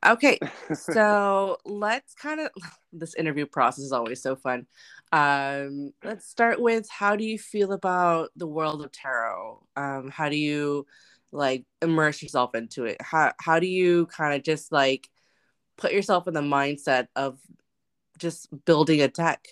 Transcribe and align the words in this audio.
Okay, 0.05 0.37
so 0.73 1.57
let's 1.65 2.13
kind 2.13 2.41
of 2.41 2.49
this 2.93 3.15
interview 3.15 3.47
process 3.47 3.85
is 3.85 3.91
always 3.91 4.21
so 4.21 4.35
fun. 4.35 4.67
Um, 5.11 5.93
let's 6.03 6.27
start 6.27 6.61
with 6.61 6.87
how 6.89 7.15
do 7.15 7.23
you 7.23 7.39
feel 7.39 7.71
about 7.71 8.29
the 8.35 8.45
world 8.45 8.85
of 8.85 8.91
tarot? 8.91 9.65
Um, 9.75 10.11
how 10.11 10.29
do 10.29 10.35
you 10.35 10.85
like 11.31 11.65
immerse 11.81 12.21
yourself 12.21 12.53
into 12.53 12.85
it? 12.85 12.97
How 13.01 13.33
how 13.39 13.57
do 13.59 13.65
you 13.65 14.05
kind 14.07 14.35
of 14.35 14.43
just 14.43 14.71
like 14.71 15.09
put 15.77 15.91
yourself 15.91 16.27
in 16.27 16.35
the 16.35 16.41
mindset 16.41 17.07
of 17.15 17.39
just 18.19 18.47
building 18.65 19.01
a 19.01 19.07
deck? 19.07 19.47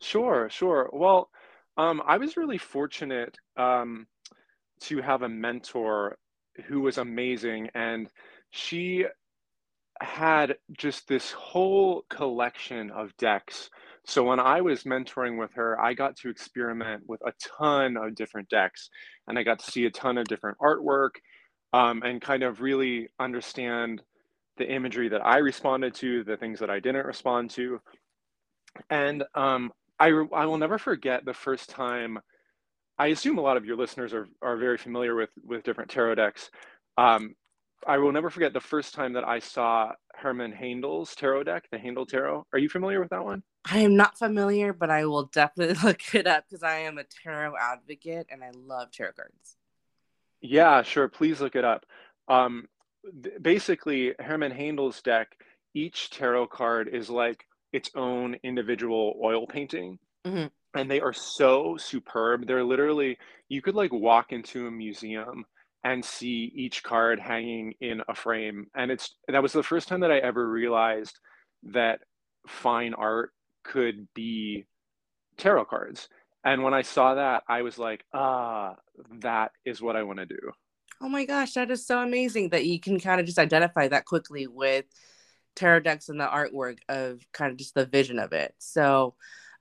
Sure, 0.00 0.48
sure. 0.48 0.88
Well, 0.92 1.30
um, 1.78 2.02
I 2.04 2.18
was 2.18 2.36
really 2.36 2.58
fortunate 2.58 3.38
um, 3.56 4.06
to 4.82 5.00
have 5.00 5.22
a 5.22 5.28
mentor 5.28 6.18
who 6.66 6.80
was 6.80 6.98
amazing, 6.98 7.70
and 7.74 8.08
she 8.50 9.06
had 10.00 10.56
just 10.76 11.08
this 11.08 11.32
whole 11.32 12.02
collection 12.10 12.90
of 12.90 13.16
decks. 13.16 13.70
So 14.04 14.24
when 14.24 14.40
I 14.40 14.60
was 14.60 14.84
mentoring 14.84 15.38
with 15.38 15.52
her, 15.54 15.80
I 15.80 15.94
got 15.94 16.16
to 16.16 16.30
experiment 16.30 17.04
with 17.06 17.20
a 17.22 17.32
ton 17.58 17.96
of 17.96 18.16
different 18.16 18.48
decks, 18.48 18.90
and 19.28 19.38
I 19.38 19.44
got 19.44 19.60
to 19.60 19.70
see 19.70 19.86
a 19.86 19.90
ton 19.90 20.18
of 20.18 20.26
different 20.26 20.58
artwork, 20.58 21.10
um, 21.72 22.02
and 22.02 22.20
kind 22.20 22.42
of 22.42 22.60
really 22.60 23.08
understand 23.20 24.02
the 24.56 24.68
imagery 24.68 25.08
that 25.10 25.24
I 25.24 25.38
responded 25.38 25.94
to, 25.96 26.24
the 26.24 26.36
things 26.36 26.58
that 26.58 26.70
I 26.70 26.80
didn't 26.80 27.06
respond 27.06 27.50
to, 27.50 27.80
and 28.90 29.22
um, 29.36 29.70
I 29.98 30.08
I 30.08 30.46
will 30.46 30.58
never 30.58 30.78
forget 30.78 31.24
the 31.24 31.34
first 31.34 31.70
time. 31.70 32.18
I 32.98 33.08
assume 33.08 33.38
a 33.38 33.42
lot 33.42 33.56
of 33.56 33.64
your 33.64 33.76
listeners 33.76 34.12
are 34.12 34.28
are 34.42 34.56
very 34.56 34.78
familiar 34.78 35.14
with 35.14 35.30
with 35.44 35.64
different 35.64 35.90
tarot 35.90 36.16
decks. 36.16 36.50
Um, 36.96 37.34
I 37.86 37.98
will 37.98 38.12
never 38.12 38.30
forget 38.30 38.52
the 38.52 38.60
first 38.60 38.94
time 38.94 39.12
that 39.12 39.26
I 39.26 39.38
saw 39.38 39.92
Hermann 40.14 40.52
Haindl's 40.52 41.14
tarot 41.14 41.44
deck, 41.44 41.68
the 41.70 41.78
Haindl 41.78 42.08
Tarot. 42.08 42.46
Are 42.52 42.58
you 42.58 42.68
familiar 42.68 43.00
with 43.00 43.10
that 43.10 43.24
one? 43.24 43.42
I 43.70 43.78
am 43.78 43.96
not 43.96 44.18
familiar, 44.18 44.72
but 44.72 44.90
I 44.90 45.06
will 45.06 45.26
definitely 45.26 45.76
look 45.84 46.14
it 46.14 46.26
up 46.26 46.44
because 46.48 46.62
I 46.62 46.78
am 46.78 46.98
a 46.98 47.04
tarot 47.04 47.54
advocate 47.56 48.26
and 48.30 48.42
I 48.42 48.50
love 48.52 48.90
tarot 48.90 49.12
cards. 49.12 49.56
Yeah, 50.40 50.82
sure. 50.82 51.08
Please 51.08 51.40
look 51.40 51.56
it 51.56 51.64
up. 51.64 51.84
Um, 52.28 52.68
th- 53.22 53.36
basically, 53.40 54.14
Hermann 54.18 54.52
Haindl's 54.52 55.02
deck, 55.02 55.36
each 55.74 56.10
tarot 56.10 56.48
card 56.48 56.88
is 56.88 57.10
like 57.10 57.44
its 57.72 57.90
own 57.94 58.36
individual 58.42 59.18
oil 59.22 59.46
painting. 59.46 59.98
Mhm. 60.26 60.50
And 60.74 60.90
they 60.90 61.00
are 61.00 61.12
so 61.12 61.76
superb. 61.76 62.46
They're 62.46 62.64
literally, 62.64 63.18
you 63.48 63.62
could 63.62 63.74
like 63.74 63.92
walk 63.92 64.32
into 64.32 64.66
a 64.66 64.70
museum 64.70 65.44
and 65.84 66.04
see 66.04 66.52
each 66.54 66.82
card 66.82 67.20
hanging 67.20 67.74
in 67.80 68.02
a 68.08 68.14
frame. 68.14 68.66
And 68.74 68.90
it's 68.90 69.16
that 69.28 69.42
was 69.42 69.52
the 69.52 69.62
first 69.62 69.88
time 69.88 70.00
that 70.00 70.10
I 70.10 70.18
ever 70.18 70.48
realized 70.48 71.18
that 71.62 72.00
fine 72.46 72.94
art 72.94 73.32
could 73.64 74.08
be 74.14 74.66
tarot 75.36 75.66
cards. 75.66 76.08
And 76.44 76.62
when 76.62 76.74
I 76.74 76.82
saw 76.82 77.14
that, 77.14 77.42
I 77.48 77.62
was 77.62 77.78
like, 77.78 78.04
ah, 78.12 78.74
that 79.20 79.52
is 79.64 79.80
what 79.82 79.96
I 79.96 80.02
want 80.02 80.18
to 80.18 80.26
do. 80.26 80.52
Oh 81.00 81.08
my 81.08 81.24
gosh, 81.24 81.54
that 81.54 81.70
is 81.70 81.86
so 81.86 82.02
amazing 82.02 82.50
that 82.50 82.66
you 82.66 82.80
can 82.80 82.98
kind 82.98 83.20
of 83.20 83.26
just 83.26 83.38
identify 83.38 83.88
that 83.88 84.04
quickly 84.04 84.46
with 84.46 84.84
tarot 85.58 85.80
decks 85.80 86.08
and 86.08 86.20
the 86.20 86.26
artwork 86.26 86.78
of 86.88 87.20
kind 87.32 87.50
of 87.50 87.58
just 87.58 87.74
the 87.74 87.86
vision 87.86 88.18
of 88.18 88.32
it. 88.32 88.54
So, 88.58 89.14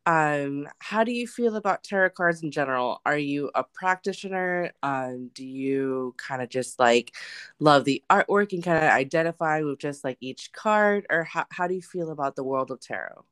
um, 0.05 0.69
how 0.79 1.03
do 1.03 1.11
you 1.11 1.27
feel 1.27 1.57
about 1.57 1.83
tarot 1.83 2.11
cards 2.11 2.41
in 2.41 2.51
general? 2.51 3.01
Are 3.05 3.17
you 3.17 3.51
a 3.55 3.63
practitioner? 3.63 4.71
Um, 4.81 5.31
do 5.33 5.45
you 5.45 6.15
kind 6.17 6.41
of 6.41 6.47
just 6.47 6.79
like 6.79 7.13
love 7.59 7.83
the 7.83 8.01
artwork 8.09 8.53
and 8.53 8.63
kind 8.63 8.77
of 8.77 8.91
identify 8.91 9.61
with 9.63 9.79
just 9.79 10.05
like 10.05 10.17
each 10.21 10.53
card, 10.53 11.05
or 11.09 11.23
how, 11.23 11.45
how 11.51 11.67
do 11.67 11.73
you 11.73 11.81
feel 11.81 12.11
about 12.11 12.37
the 12.37 12.43
world 12.43 12.71
of 12.71 12.79
tarot? 12.79 13.25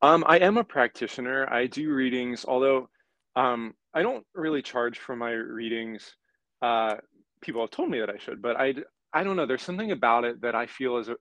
Um, 0.00 0.24
I 0.26 0.38
am 0.38 0.56
a 0.56 0.64
practitioner. 0.64 1.52
I 1.52 1.66
do 1.66 1.92
readings, 1.92 2.44
although 2.46 2.88
um, 3.36 3.74
I 3.92 4.02
don't 4.02 4.24
really 4.34 4.62
charge 4.62 4.98
for 4.98 5.14
my 5.16 5.32
readings. 5.32 6.16
Uh, 6.62 6.96
people 7.42 7.60
have 7.60 7.70
told 7.70 7.90
me 7.90 8.00
that 8.00 8.08
I 8.08 8.18
should, 8.18 8.40
but 8.40 8.56
I, 8.56 8.74
I 9.14 9.24
don't 9.24 9.36
know. 9.36 9.46
There's 9.46 9.62
something 9.62 9.92
about 9.92 10.24
it 10.24 10.42
that 10.42 10.54
I 10.54 10.66
feel 10.66 10.98
is 10.98 11.08
a 11.08 11.16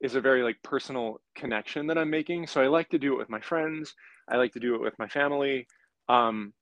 is 0.00 0.14
a 0.16 0.20
very 0.20 0.42
like 0.42 0.62
personal 0.62 1.20
connection 1.36 1.86
that 1.88 1.98
I'm 1.98 2.10
making. 2.10 2.46
So 2.46 2.62
I 2.62 2.68
like 2.68 2.90
to 2.90 2.98
do 2.98 3.14
it 3.14 3.18
with 3.18 3.30
my 3.30 3.40
friends. 3.40 3.94
I 4.28 4.36
like 4.36 4.52
to 4.54 4.60
do 4.60 4.74
it 4.76 4.82
with 4.82 4.98
my 4.98 5.08
family. 5.08 5.66
Um, 6.08 6.54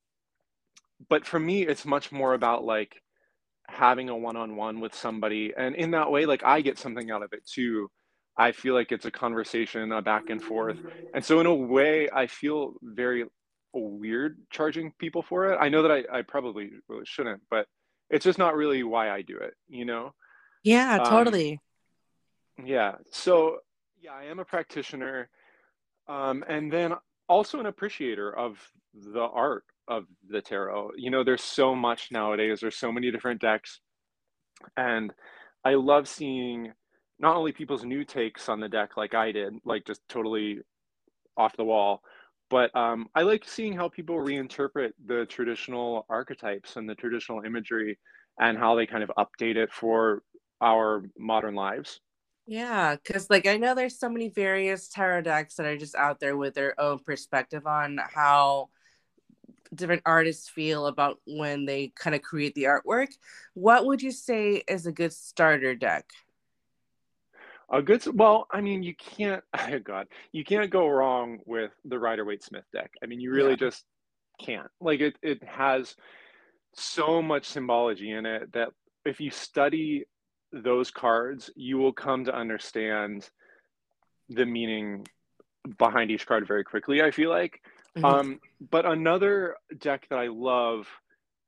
but 1.09 1.27
for 1.27 1.39
me, 1.39 1.67
it's 1.67 1.85
much 1.85 2.13
more 2.13 2.35
about 2.35 2.65
like 2.65 3.03
having 3.69 4.09
a 4.09 4.17
one-on-one 4.17 4.81
with 4.81 4.95
somebody, 4.95 5.53
and 5.57 5.75
in 5.77 5.91
that 5.93 6.11
way, 6.11 6.27
like 6.27 6.45
I 6.45 6.61
get 6.61 6.79
something 6.79 7.11
out 7.11 7.23
of 7.23 7.33
it 7.33 7.47
too. 7.47 7.91
I 8.39 8.53
feel 8.53 8.75
like 8.75 8.93
it's 8.93 9.07
a 9.07 9.11
conversation, 9.11 9.93
a 9.93 10.03
back 10.03 10.31
and 10.31 10.43
forth. 10.43 10.79
And 11.15 11.25
so 11.25 11.41
in 11.41 11.47
a 11.47 11.55
way, 11.55 12.09
I 12.15 12.27
feel 12.27 12.75
very 12.83 13.25
weird 13.75 14.39
charging 14.51 14.93
people 14.99 15.23
for 15.23 15.53
it. 15.53 15.59
I 15.61 15.69
know 15.69 15.83
that 15.83 15.93
I, 15.93 16.19
I 16.19 16.23
probably 16.23 16.71
shouldn't, 17.05 17.43
but 17.51 17.67
it's 18.11 18.25
just 18.25 18.39
not 18.39 18.57
really 18.57 18.83
why 18.85 19.11
I 19.11 19.23
do 19.23 19.39
it, 19.39 19.55
you 19.69 19.85
know? 19.85 20.15
Yeah, 20.63 20.99
Um, 20.99 21.05
totally. 21.05 21.61
yeah. 22.65 22.97
So 23.11 23.59
yeah, 24.01 24.13
I 24.13 24.25
am 24.25 24.39
a 24.39 24.45
practitioner. 24.45 25.29
Um, 26.09 26.45
and 26.49 26.73
then 26.73 26.95
also 27.29 27.61
an 27.61 27.67
appreciator 27.67 28.35
of 28.37 28.59
the 28.95 29.21
art 29.21 29.65
of 29.87 30.05
the 30.29 30.41
tarot. 30.41 30.93
You 30.97 31.11
know, 31.11 31.23
there's 31.23 31.43
so 31.43 31.75
much 31.75 32.09
nowadays. 32.11 32.61
There's 32.61 32.77
so 32.77 32.91
many 32.91 33.11
different 33.11 33.41
decks. 33.41 33.81
And 34.77 35.13
I 35.65 35.75
love 35.75 36.09
seeing 36.09 36.73
not 37.19 37.37
only 37.37 37.53
people's 37.53 37.85
new 37.85 38.05
takes 38.05 38.49
on 38.49 38.61
the 38.61 38.69
deck 38.69 38.97
like 38.97 39.15
I 39.15 39.33
did, 39.33 39.55
like 39.65 39.85
just 39.87 40.01
totally 40.09 40.61
off 41.37 41.57
the 41.57 41.65
wall. 41.65 42.03
But 42.51 42.75
um, 42.75 43.09
I 43.15 43.23
like 43.23 43.45
seeing 43.47 43.75
how 43.75 43.89
people 43.89 44.17
reinterpret 44.17 44.93
the 45.05 45.27
traditional 45.27 46.07
archetypes 46.09 46.77
and 46.77 46.89
the 46.89 46.95
traditional 46.95 47.43
imagery 47.45 47.99
and 48.41 48.57
how 48.57 48.75
they 48.75 48.87
kind 48.87 49.03
of 49.03 49.11
update 49.19 49.57
it 49.57 49.71
for 49.73 50.23
our 50.61 51.03
modern 51.19 51.55
lives. 51.55 52.01
Yeah, 52.47 52.97
because 52.97 53.29
like 53.29 53.47
I 53.47 53.59
know 53.59 53.75
there's 53.75 53.99
so 53.99 54.09
many 54.09 54.31
various 54.31 54.89
tarot 54.89 55.23
decks 55.23 55.57
that 55.57 55.67
are 55.67 55.77
just 55.77 55.95
out 55.95 56.19
there 56.19 56.37
with 56.37 56.55
their 56.55 56.81
own 56.81 56.99
perspective 57.01 57.67
on 57.67 58.01
how 58.15 58.71
different 59.75 60.03
artists 60.07 60.49
feel 60.49 60.87
about 60.87 61.19
when 61.27 61.67
they 61.67 61.93
kind 61.95 62.17
of 62.17 62.23
create 62.23 62.55
the 62.55 62.65
artwork. 62.65 63.09
What 63.55 63.87
would 63.87 64.03
you 64.03 64.11
say 64.11 64.63
is 64.67 64.87
a 64.87 64.93
good 64.93 65.13
starter 65.13 65.75
deck? 65.75 66.07
A 67.71 67.83
good, 67.83 68.03
well, 68.15 68.47
I 68.51 68.63
mean, 68.63 68.83
you 68.83 68.95
can't, 68.95 69.45
oh 69.59 69.79
God, 69.79 70.09
you 70.33 70.45
can't 70.45 70.71
go 70.71 70.89
wrong 70.89 71.41
with 71.45 71.71
the 71.85 71.99
Rider 71.99 72.25
Waite 72.25 72.43
Smith 72.43 72.65
deck. 72.73 72.93
I 73.03 73.07
mean, 73.07 73.21
you 73.21 73.31
really 73.31 73.51
yeah. 73.51 73.57
just 73.57 73.85
can't. 74.41 74.71
Like 74.81 75.01
it, 75.01 75.17
it 75.23 75.43
has 75.45 75.95
so 76.75 77.21
much 77.21 77.45
symbology 77.47 78.11
in 78.11 78.25
it 78.25 78.53
that 78.53 78.69
if 79.05 79.21
you 79.21 79.31
study 79.31 80.05
those 80.53 80.91
cards, 80.91 81.51
you 81.57 81.79
will 81.79 81.93
come 81.93 82.25
to 82.25 82.35
understand 82.35 83.29
the 84.29 84.47
meaning 84.47 85.07
behind 85.79 86.11
each 86.11 86.27
card 86.27 86.47
very 86.47 86.65
quickly. 86.65 87.03
I 87.03 87.11
feel 87.11 87.31
like. 87.31 87.61
Mm-hmm. 87.97 88.05
Um, 88.05 88.41
but 88.71 88.87
another 88.87 89.57
deck 89.79 90.07
that 90.11 90.19
I 90.19 90.29
love 90.29 90.87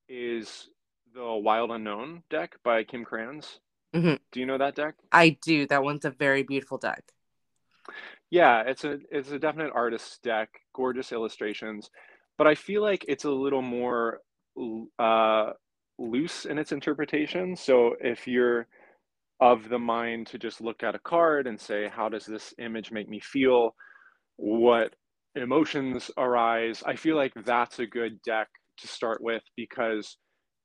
is 0.08 0.68
the 1.14 1.24
Wild 1.24 1.70
Unknown 1.70 2.22
deck 2.30 2.56
by 2.64 2.84
Kim 2.84 3.04
Krans. 3.04 3.58
Mm-hmm. 3.94 4.14
Do 4.32 4.40
you 4.40 4.46
know 4.46 4.58
that 4.58 4.74
deck? 4.74 4.94
I 5.12 5.36
do. 5.42 5.66
That 5.66 5.82
one's 5.82 6.04
a 6.04 6.10
very 6.10 6.42
beautiful 6.42 6.78
deck. 6.78 7.02
Yeah, 8.30 8.62
it's 8.62 8.84
a 8.84 8.98
it's 9.10 9.32
a 9.32 9.38
definite 9.38 9.72
artist 9.74 10.22
deck, 10.22 10.60
gorgeous 10.72 11.10
illustrations, 11.10 11.90
but 12.38 12.46
I 12.46 12.54
feel 12.54 12.82
like 12.82 13.04
it's 13.08 13.24
a 13.24 13.30
little 13.30 13.62
more 13.62 14.20
uh, 14.98 15.52
loose 15.98 16.44
in 16.44 16.58
its 16.58 16.70
interpretation. 16.70 17.56
So 17.56 17.96
if 18.00 18.28
you're 18.28 18.68
of 19.40 19.68
the 19.68 19.78
mind 19.78 20.26
to 20.28 20.38
just 20.38 20.60
look 20.60 20.82
at 20.82 20.94
a 20.94 21.00
card 21.00 21.46
and 21.46 21.58
say, 21.58 21.88
how 21.88 22.08
does 22.08 22.26
this 22.26 22.52
image 22.58 22.90
make 22.90 23.08
me 23.08 23.20
feel? 23.20 23.74
What 24.36 24.94
emotions 25.34 26.10
arise? 26.16 26.82
I 26.84 26.96
feel 26.96 27.16
like 27.16 27.32
that's 27.44 27.78
a 27.78 27.86
good 27.86 28.20
deck 28.22 28.48
to 28.78 28.86
start 28.86 29.22
with 29.22 29.42
because 29.56 30.16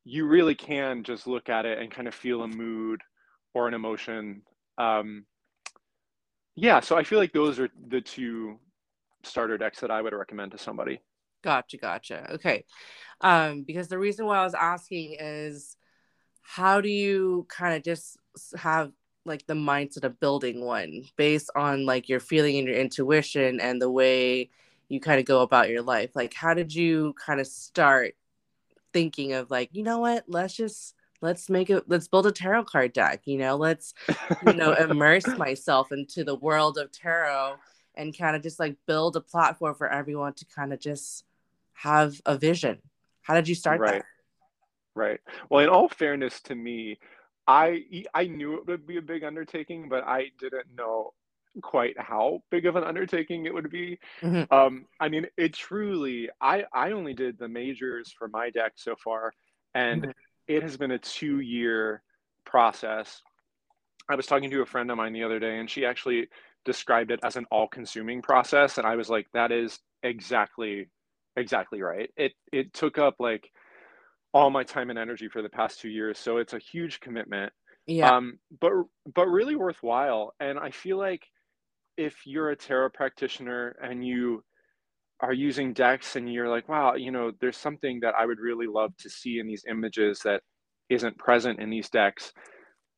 you 0.03 0.27
really 0.27 0.55
can 0.55 1.03
just 1.03 1.25
look 1.25 1.49
at 1.49 1.65
it 1.65 1.79
and 1.79 1.91
kind 1.91 2.07
of 2.07 2.13
feel 2.13 2.43
a 2.43 2.47
mood 2.47 3.01
or 3.53 3.67
an 3.67 3.73
emotion. 3.73 4.41
Um, 4.77 5.25
yeah, 6.55 6.79
so 6.79 6.97
I 6.97 7.03
feel 7.03 7.19
like 7.19 7.33
those 7.33 7.59
are 7.59 7.69
the 7.89 8.01
two 8.01 8.59
starter 9.23 9.57
decks 9.57 9.79
that 9.79 9.91
I 9.91 10.01
would 10.01 10.13
recommend 10.13 10.51
to 10.51 10.57
somebody. 10.57 10.99
Gotcha, 11.43 11.77
gotcha. 11.77 12.33
Okay. 12.33 12.65
Um, 13.21 13.63
because 13.63 13.87
the 13.87 13.99
reason 13.99 14.25
why 14.25 14.39
I 14.39 14.43
was 14.43 14.53
asking 14.53 15.17
is 15.19 15.77
how 16.41 16.81
do 16.81 16.89
you 16.89 17.45
kind 17.49 17.75
of 17.75 17.83
just 17.83 18.17
have 18.57 18.91
like 19.25 19.45
the 19.47 19.53
mindset 19.53 20.03
of 20.03 20.19
building 20.19 20.61
one 20.61 21.03
based 21.17 21.49
on 21.55 21.85
like 21.85 22.07
your 22.07 22.19
feeling 22.19 22.57
and 22.57 22.67
your 22.67 22.77
intuition 22.77 23.59
and 23.59 23.81
the 23.81 23.89
way 23.89 24.49
you 24.87 24.99
kind 24.99 25.19
of 25.19 25.25
go 25.25 25.41
about 25.41 25.69
your 25.69 25.81
life? 25.81 26.11
Like, 26.15 26.33
how 26.33 26.53
did 26.53 26.73
you 26.73 27.13
kind 27.13 27.39
of 27.39 27.47
start 27.47 28.15
thinking 28.93 29.33
of 29.33 29.49
like, 29.49 29.69
you 29.73 29.83
know 29.83 29.99
what, 29.99 30.25
let's 30.27 30.55
just 30.55 30.95
let's 31.21 31.49
make 31.49 31.69
it 31.69 31.83
let's 31.87 32.07
build 32.07 32.27
a 32.27 32.31
tarot 32.31 32.65
card 32.65 32.93
deck 32.93 33.21
you 33.25 33.37
know? 33.37 33.55
Let's 33.55 33.93
you 34.45 34.53
know 34.53 34.73
immerse 34.79 35.25
myself 35.37 35.91
into 35.91 36.23
the 36.23 36.35
world 36.35 36.77
of 36.77 36.91
tarot 36.91 37.55
and 37.95 38.17
kind 38.17 38.35
of 38.35 38.43
just 38.43 38.59
like 38.59 38.75
build 38.85 39.15
a 39.15 39.21
platform 39.21 39.73
for 39.75 39.89
everyone 39.89 40.33
to 40.33 40.45
kind 40.45 40.73
of 40.73 40.79
just 40.79 41.25
have 41.73 42.21
a 42.25 42.37
vision. 42.37 42.79
How 43.21 43.33
did 43.33 43.47
you 43.47 43.55
start 43.55 43.81
right. 43.81 43.93
That? 43.93 44.05
right. 44.93 45.19
Well 45.49 45.63
in 45.63 45.69
all 45.69 45.89
fairness 45.89 46.41
to 46.41 46.55
me 46.55 46.99
i 47.47 47.83
i 48.13 48.25
knew 48.25 48.55
it 48.55 48.67
would 48.67 48.87
be 48.87 48.97
a 48.97 49.01
big 49.01 49.23
undertaking 49.23 49.87
but 49.89 50.03
i 50.05 50.25
didn't 50.39 50.67
know 50.77 51.13
quite 51.61 51.97
how 51.97 52.41
big 52.51 52.65
of 52.65 52.75
an 52.75 52.83
undertaking 52.83 53.45
it 53.45 53.53
would 53.53 53.69
be 53.69 53.97
mm-hmm. 54.21 54.53
um 54.53 54.85
i 54.99 55.07
mean 55.07 55.25
it 55.37 55.53
truly 55.53 56.29
i 56.41 56.65
i 56.73 56.91
only 56.91 57.13
did 57.13 57.37
the 57.39 57.47
majors 57.47 58.13
for 58.17 58.27
my 58.27 58.49
deck 58.49 58.73
so 58.75 58.93
far 59.01 59.31
and 59.73 60.01
mm-hmm 60.01 60.11
it 60.47 60.63
has 60.63 60.77
been 60.77 60.91
a 60.91 60.99
two 60.99 61.39
year 61.39 62.01
process. 62.45 63.21
I 64.09 64.15
was 64.15 64.27
talking 64.27 64.51
to 64.51 64.61
a 64.61 64.65
friend 64.65 64.91
of 64.91 64.97
mine 64.97 65.13
the 65.13 65.23
other 65.23 65.39
day, 65.39 65.57
and 65.57 65.69
she 65.69 65.85
actually 65.85 66.27
described 66.63 67.11
it 67.11 67.19
as 67.23 67.35
an 67.35 67.45
all 67.51 67.67
consuming 67.67 68.21
process. 68.21 68.77
And 68.77 68.85
I 68.85 68.95
was 68.95 69.09
like, 69.09 69.27
that 69.33 69.51
is 69.51 69.79
exactly, 70.03 70.87
exactly 71.35 71.81
right. 71.81 72.09
It, 72.15 72.33
it 72.51 72.73
took 72.73 72.97
up 72.97 73.15
like 73.19 73.49
all 74.35 74.49
my 74.49 74.63
time 74.63 74.89
and 74.89 74.99
energy 74.99 75.29
for 75.29 75.41
the 75.41 75.49
past 75.49 75.79
two 75.79 75.89
years. 75.89 76.19
So 76.19 76.37
it's 76.37 76.53
a 76.53 76.59
huge 76.59 76.99
commitment. 76.99 77.53
Yeah. 77.87 78.13
Um, 78.13 78.37
but, 78.59 78.71
but 79.15 79.27
really 79.27 79.55
worthwhile. 79.55 80.33
And 80.41 80.59
I 80.59 80.71
feel 80.71 80.97
like 80.97 81.23
if 81.97 82.15
you're 82.25 82.49
a 82.49 82.55
tarot 82.55 82.89
practitioner 82.89 83.77
and 83.81 84.05
you 84.05 84.43
are 85.21 85.31
using 85.31 85.71
decks 85.71 86.17
and 86.17 86.31
you're 86.31 86.49
like, 86.49 86.67
wow, 86.67 86.95
you 86.95 87.11
know, 87.11 87.31
there's 87.39 87.55
something 87.55 88.01
that 88.01 88.13
I 88.19 88.25
would 88.25 88.39
really 88.39 88.67
love 88.67 88.91
to 88.97 89.09
see 89.09 89.39
in 89.39 89.47
these 89.47 89.63
images 89.69 90.19
that 90.25 90.41
isn't 90.89 91.17
present 91.17 91.59
in 91.61 91.69
these 91.69 91.89
decks, 91.89 92.33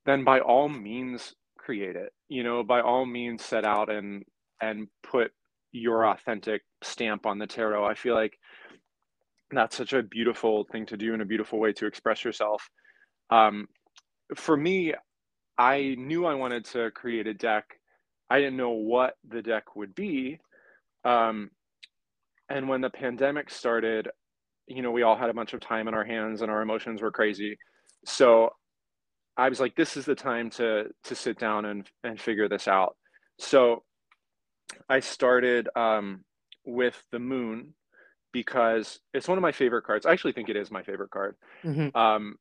then 0.08 0.24
by 0.24 0.40
all 0.40 0.68
means 0.68 1.36
create 1.60 1.96
it. 1.96 2.12
You 2.30 2.44
know, 2.44 2.64
by 2.64 2.82
all 2.82 3.06
means 3.06 3.46
set 3.46 3.64
out 3.64 3.92
and 3.92 4.24
and 4.60 4.88
put 5.04 5.32
your 5.72 6.08
authentic 6.08 6.64
stamp 6.82 7.28
on 7.28 7.38
the 7.38 7.46
tarot. 7.46 7.86
I 7.86 7.94
feel 7.94 8.16
like 8.16 8.34
that's 9.52 9.78
such 9.78 9.94
a 9.94 10.04
beautiful 10.04 10.66
thing 10.72 10.86
to 10.88 10.98
do 10.98 11.14
and 11.14 11.22
a 11.22 11.26
beautiful 11.26 11.60
way 11.60 11.74
to 11.74 11.86
express 11.86 12.24
yourself. 12.24 12.70
Um, 13.30 13.68
for 14.36 14.58
me, 14.58 14.94
I 15.58 15.96
knew 15.98 16.26
I 16.26 16.36
wanted 16.36 16.66
to 16.66 16.92
create 16.92 17.28
a 17.28 17.34
deck. 17.34 17.66
I 18.30 18.40
didn't 18.40 18.58
know 18.58 18.72
what 18.72 19.14
the 19.28 19.42
deck 19.42 19.76
would 19.76 19.96
be. 19.96 20.40
Um, 21.06 21.50
and 22.50 22.68
when 22.68 22.82
the 22.82 22.90
pandemic 22.90 23.50
started, 23.50 24.10
you 24.68 24.82
know, 24.82 24.92
we 24.92 25.04
all 25.04 25.16
had 25.16 25.30
a 25.30 25.34
bunch 25.34 25.54
of 25.54 25.62
time 25.62 25.88
in 25.88 25.94
our 25.94 26.04
hands 26.04 26.42
and 26.42 26.52
our 26.52 26.62
emotions 26.62 27.02
were 27.02 27.12
crazy. 27.12 27.58
So 28.06 28.50
I 29.38 29.50
was 29.50 29.60
like, 29.60 29.76
this 29.76 29.96
is 29.98 30.06
the 30.06 30.16
time 30.16 30.50
to 30.52 30.86
to 31.06 31.16
sit 31.16 31.40
down 31.40 31.66
and 31.66 31.88
and 32.04 32.20
figure 32.20 32.50
this 32.50 32.68
out. 32.68 32.96
So 33.40 33.84
I 34.90 35.00
started 35.00 35.70
um, 35.76 36.24
with 36.66 37.02
the 37.12 37.20
moon 37.20 37.74
because 38.32 39.00
it's 39.14 39.28
one 39.28 39.38
of 39.38 39.42
my 39.42 39.52
favorite 39.52 39.84
cards. 39.84 40.06
I 40.06 40.12
actually 40.12 40.34
think 40.34 40.50
it 40.50 40.56
is 40.56 40.72
my 40.72 40.84
favorite 40.84 41.12
card. 41.12 41.36
Mm-hmm. 41.64 41.98
Um, 41.98 42.36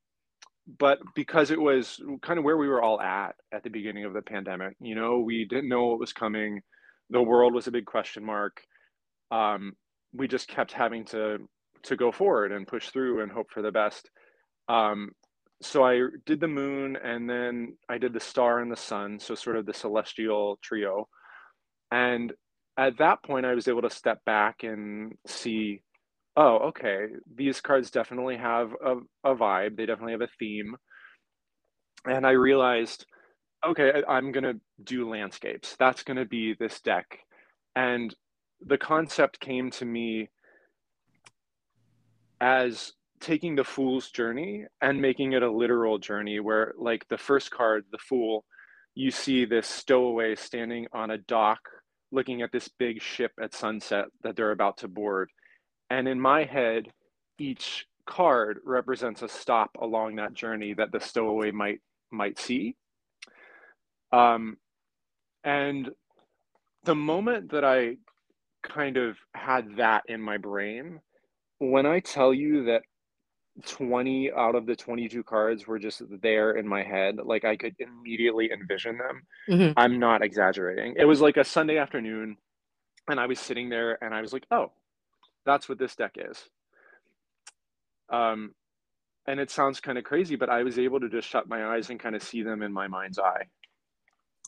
but 0.79 0.99
because 1.15 1.51
it 1.51 1.61
was 1.61 2.01
kind 2.23 2.39
of 2.39 2.45
where 2.45 2.57
we 2.57 2.69
were 2.69 2.83
all 2.83 3.01
at 3.01 3.37
at 3.53 3.63
the 3.63 3.71
beginning 3.71 4.05
of 4.05 4.13
the 4.13 4.23
pandemic, 4.23 4.77
you 4.81 4.95
know, 4.95 5.21
we 5.21 5.45
didn't 5.45 5.69
know 5.69 5.87
what 5.87 6.01
was 6.01 6.13
coming. 6.13 6.61
The 7.11 7.23
world 7.23 7.55
was 7.55 7.69
a 7.69 7.73
big 7.73 7.87
question 7.87 8.25
mark. 8.25 8.61
Um, 9.31 9.75
we 10.13 10.27
just 10.27 10.49
kept 10.49 10.73
having 10.73 11.05
to 11.07 11.39
to 11.85 11.97
go 11.97 12.11
forward 12.11 12.51
and 12.51 12.67
push 12.67 12.89
through 12.89 13.23
and 13.23 13.31
hope 13.31 13.51
for 13.51 13.63
the 13.63 13.71
best. 13.71 14.11
Um, 14.69 15.13
so 15.63 15.85
I 15.85 16.03
did 16.27 16.41
the 16.41 16.49
moon 16.49 16.97
and 16.97 17.31
then 17.31 17.77
I 17.89 17.99
did 17.99 18.13
the 18.13 18.21
star 18.21 18.61
and 18.61 18.71
the 18.71 18.77
sun, 18.77 19.21
so 19.21 19.35
sort 19.35 19.57
of 19.57 19.67
the 19.67 19.75
celestial 19.75 20.59
trio. 20.63 21.09
And 21.93 22.33
at 22.77 22.99
that 22.99 23.23
point, 23.23 23.47
I 23.47 23.55
was 23.55 23.69
able 23.69 23.83
to 23.83 23.91
step 23.91 24.25
back 24.25 24.63
and 24.63 25.15
see, 25.27 25.83
oh, 26.37 26.69
okay, 26.69 27.07
these 27.35 27.61
cards 27.61 27.91
definitely 27.91 28.37
have 28.37 28.73
a, 28.85 28.97
a 29.25 29.35
vibe, 29.35 29.77
they 29.77 29.87
definitely 29.87 30.13
have 30.13 30.21
a 30.21 30.29
theme. 30.39 30.77
And 32.05 32.27
I 32.27 32.33
realized, 32.33 33.07
okay, 33.67 34.03
I'm 34.09 34.33
going 34.33 34.45
to 34.45 34.61
do 34.83 35.09
landscapes. 35.09 35.75
That's 35.79 36.03
going 36.03 36.19
to 36.19 36.25
be 36.25 36.55
this 36.55 36.81
deck. 36.81 37.19
And 37.75 38.15
the 38.61 38.79
concept 38.79 39.41
came 39.41 39.71
to 39.73 39.85
me 39.85 40.29
as 42.41 42.93
taking 43.21 43.57
the 43.57 43.65
fool's 43.65 44.11
journey 44.11 44.67
and 44.83 45.01
making 45.01 45.33
it 45.33 45.43
a 45.43 45.51
literal 45.51 45.99
journey 45.99 46.39
where 46.39 46.75
like 46.79 47.07
the 47.09 47.17
first 47.17 47.51
card 47.51 47.85
the 47.91 47.99
fool 47.99 48.45
you 48.95 49.11
see 49.11 49.47
this 49.47 49.67
stowaway 49.67 50.35
standing 50.35 50.87
on 50.93 51.11
a 51.11 51.19
dock 51.19 51.61
looking 52.13 52.43
at 52.43 52.53
this 52.53 52.69
big 52.79 53.03
ship 53.03 53.33
at 53.41 53.55
sunset 53.55 54.07
that 54.23 54.37
they're 54.37 54.53
about 54.53 54.79
to 54.79 54.89
board 54.89 55.31
and 55.91 56.09
in 56.09 56.21
my 56.21 56.45
head 56.45 56.89
each 57.39 57.87
card 58.07 58.59
represents 58.65 59.23
a 59.23 59.29
stop 59.29 59.71
along 59.81 60.17
that 60.17 60.35
journey 60.35 60.73
that 60.75 60.93
the 60.93 61.01
stowaway 61.01 61.51
might 61.51 61.81
might 62.11 62.39
see 62.39 62.77
um, 64.13 64.57
and 65.45 65.91
the 66.85 66.95
moment 66.95 67.51
that 67.51 67.65
i 67.65 67.97
kind 68.69 68.97
of 68.97 69.17
had 69.35 69.77
that 69.77 70.05
in 70.09 70.21
my 70.21 70.37
brain. 70.37 71.01
When 71.59 71.87
I 71.87 72.01
tell 72.01 72.35
you 72.35 72.65
that 72.65 72.83
20 73.65 74.33
out 74.33 74.55
of 74.55 74.67
the 74.67 74.77
22 74.77 75.23
cards 75.23 75.67
were 75.67 75.79
just 75.79 76.03
there 76.21 76.53
in 76.53 76.69
my 76.69 76.83
head, 76.83 77.17
like 77.25 77.45
I 77.45 77.57
could 77.57 77.75
immediately 77.79 78.51
envision 78.53 78.99
them, 78.99 79.23
mm-hmm. 79.49 79.73
I'm 79.77 79.99
not 79.99 80.23
exaggerating. 80.23 80.95
It 80.99 81.05
was 81.05 81.21
like 81.21 81.37
a 81.37 81.45
Sunday 81.45 81.79
afternoon, 81.79 82.37
and 83.09 83.21
I 83.21 83.27
was 83.27 83.41
sitting 83.41 83.69
there 83.69 84.03
and 84.03 84.15
I 84.15 84.21
was 84.21 84.33
like, 84.33 84.47
oh, 84.51 84.73
that's 85.45 85.69
what 85.69 85.79
this 85.79 85.97
deck 85.97 86.17
is. 86.17 86.39
Um, 88.11 88.55
and 89.27 89.41
it 89.41 89.51
sounds 89.51 89.81
kind 89.81 89.99
of 89.99 90.05
crazy, 90.05 90.37
but 90.37 90.51
I 90.51 90.63
was 90.63 90.79
able 90.79 91.01
to 91.01 91.09
just 91.09 91.29
shut 91.29 91.49
my 91.49 91.75
eyes 91.75 91.91
and 91.91 91.99
kind 91.99 92.15
of 92.15 92.23
see 92.23 92.43
them 92.43 92.63
in 92.63 92.73
my 92.73 92.87
mind's 92.89 93.19
eye. 93.19 93.47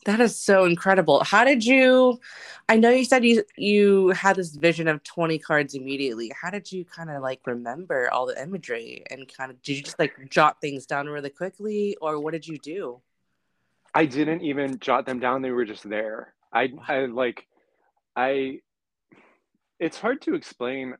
That 0.05 0.21
is 0.21 0.39
so 0.39 0.65
incredible. 0.65 1.23
How 1.23 1.43
did 1.43 1.65
you 1.65 2.19
I 2.67 2.77
know 2.77 2.89
you 2.89 3.03
said 3.03 3.25
you 3.25 3.43
you 3.57 4.09
had 4.09 4.35
this 4.35 4.55
vision 4.55 4.87
of 4.87 5.03
20 5.03 5.39
cards 5.39 5.73
immediately. 5.73 6.31
How 6.39 6.49
did 6.49 6.71
you 6.71 6.85
kind 6.85 7.09
of 7.09 7.21
like 7.21 7.41
remember 7.45 8.09
all 8.11 8.25
the 8.25 8.41
imagery 8.41 9.03
and 9.09 9.27
kind 9.27 9.51
of 9.51 9.61
did 9.61 9.77
you 9.77 9.83
just 9.83 9.99
like 9.99 10.13
jot 10.29 10.61
things 10.61 10.85
down 10.85 11.07
really 11.07 11.29
quickly 11.29 11.97
or 12.01 12.19
what 12.19 12.31
did 12.31 12.47
you 12.47 12.57
do? 12.57 13.01
I 13.93 14.05
didn't 14.05 14.41
even 14.41 14.79
jot 14.79 15.05
them 15.05 15.19
down. 15.19 15.41
They 15.41 15.51
were 15.51 15.65
just 15.65 15.89
there. 15.89 16.33
I 16.53 16.69
I 16.87 17.05
like 17.05 17.45
I 18.15 18.59
it's 19.79 19.97
hard 19.97 20.21
to 20.23 20.35
explain. 20.35 20.95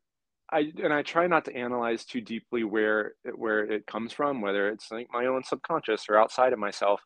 I 0.52 0.72
and 0.84 0.92
I 0.92 1.04
try 1.04 1.28
not 1.28 1.46
to 1.46 1.56
analyze 1.56 2.04
too 2.06 2.22
deeply 2.22 2.64
where 2.64 3.14
where 3.36 3.64
it 3.64 3.86
comes 3.86 4.12
from, 4.12 4.42
whether 4.42 4.70
it's 4.70 4.92
like 4.92 5.08
my 5.12 5.28
own 5.28 5.44
subconscious 5.44 6.06
or 6.10 6.18
outside 6.18 6.54
of 6.54 6.60
myself. 6.60 7.02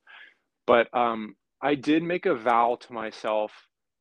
But 0.65 0.87
um 0.95 1.35
I 1.63 1.75
did 1.75 2.03
make 2.03 2.25
a 2.25 2.35
vow 2.35 2.77
to 2.81 2.93
myself 2.93 3.51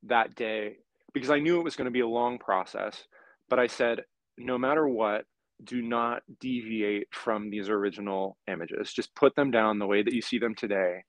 that 0.02 0.34
day 0.34 0.78
because 1.14 1.30
I 1.30 1.38
knew 1.38 1.60
it 1.60 1.64
was 1.64 1.76
going 1.76 1.84
to 1.86 1.92
be 1.92 2.00
a 2.00 2.08
long 2.08 2.38
process. 2.38 3.04
But 3.48 3.60
I 3.60 3.68
said, 3.68 4.00
no 4.36 4.58
matter 4.58 4.88
what, 4.88 5.24
do 5.62 5.80
not 5.80 6.22
deviate 6.40 7.06
from 7.12 7.50
these 7.50 7.68
original 7.68 8.36
images. 8.50 8.92
Just 8.92 9.14
put 9.14 9.36
them 9.36 9.52
down 9.52 9.78
the 9.78 9.86
way 9.86 10.02
that 10.02 10.12
you 10.12 10.20
see 10.20 10.38
them 10.38 10.56
today. 10.56 11.04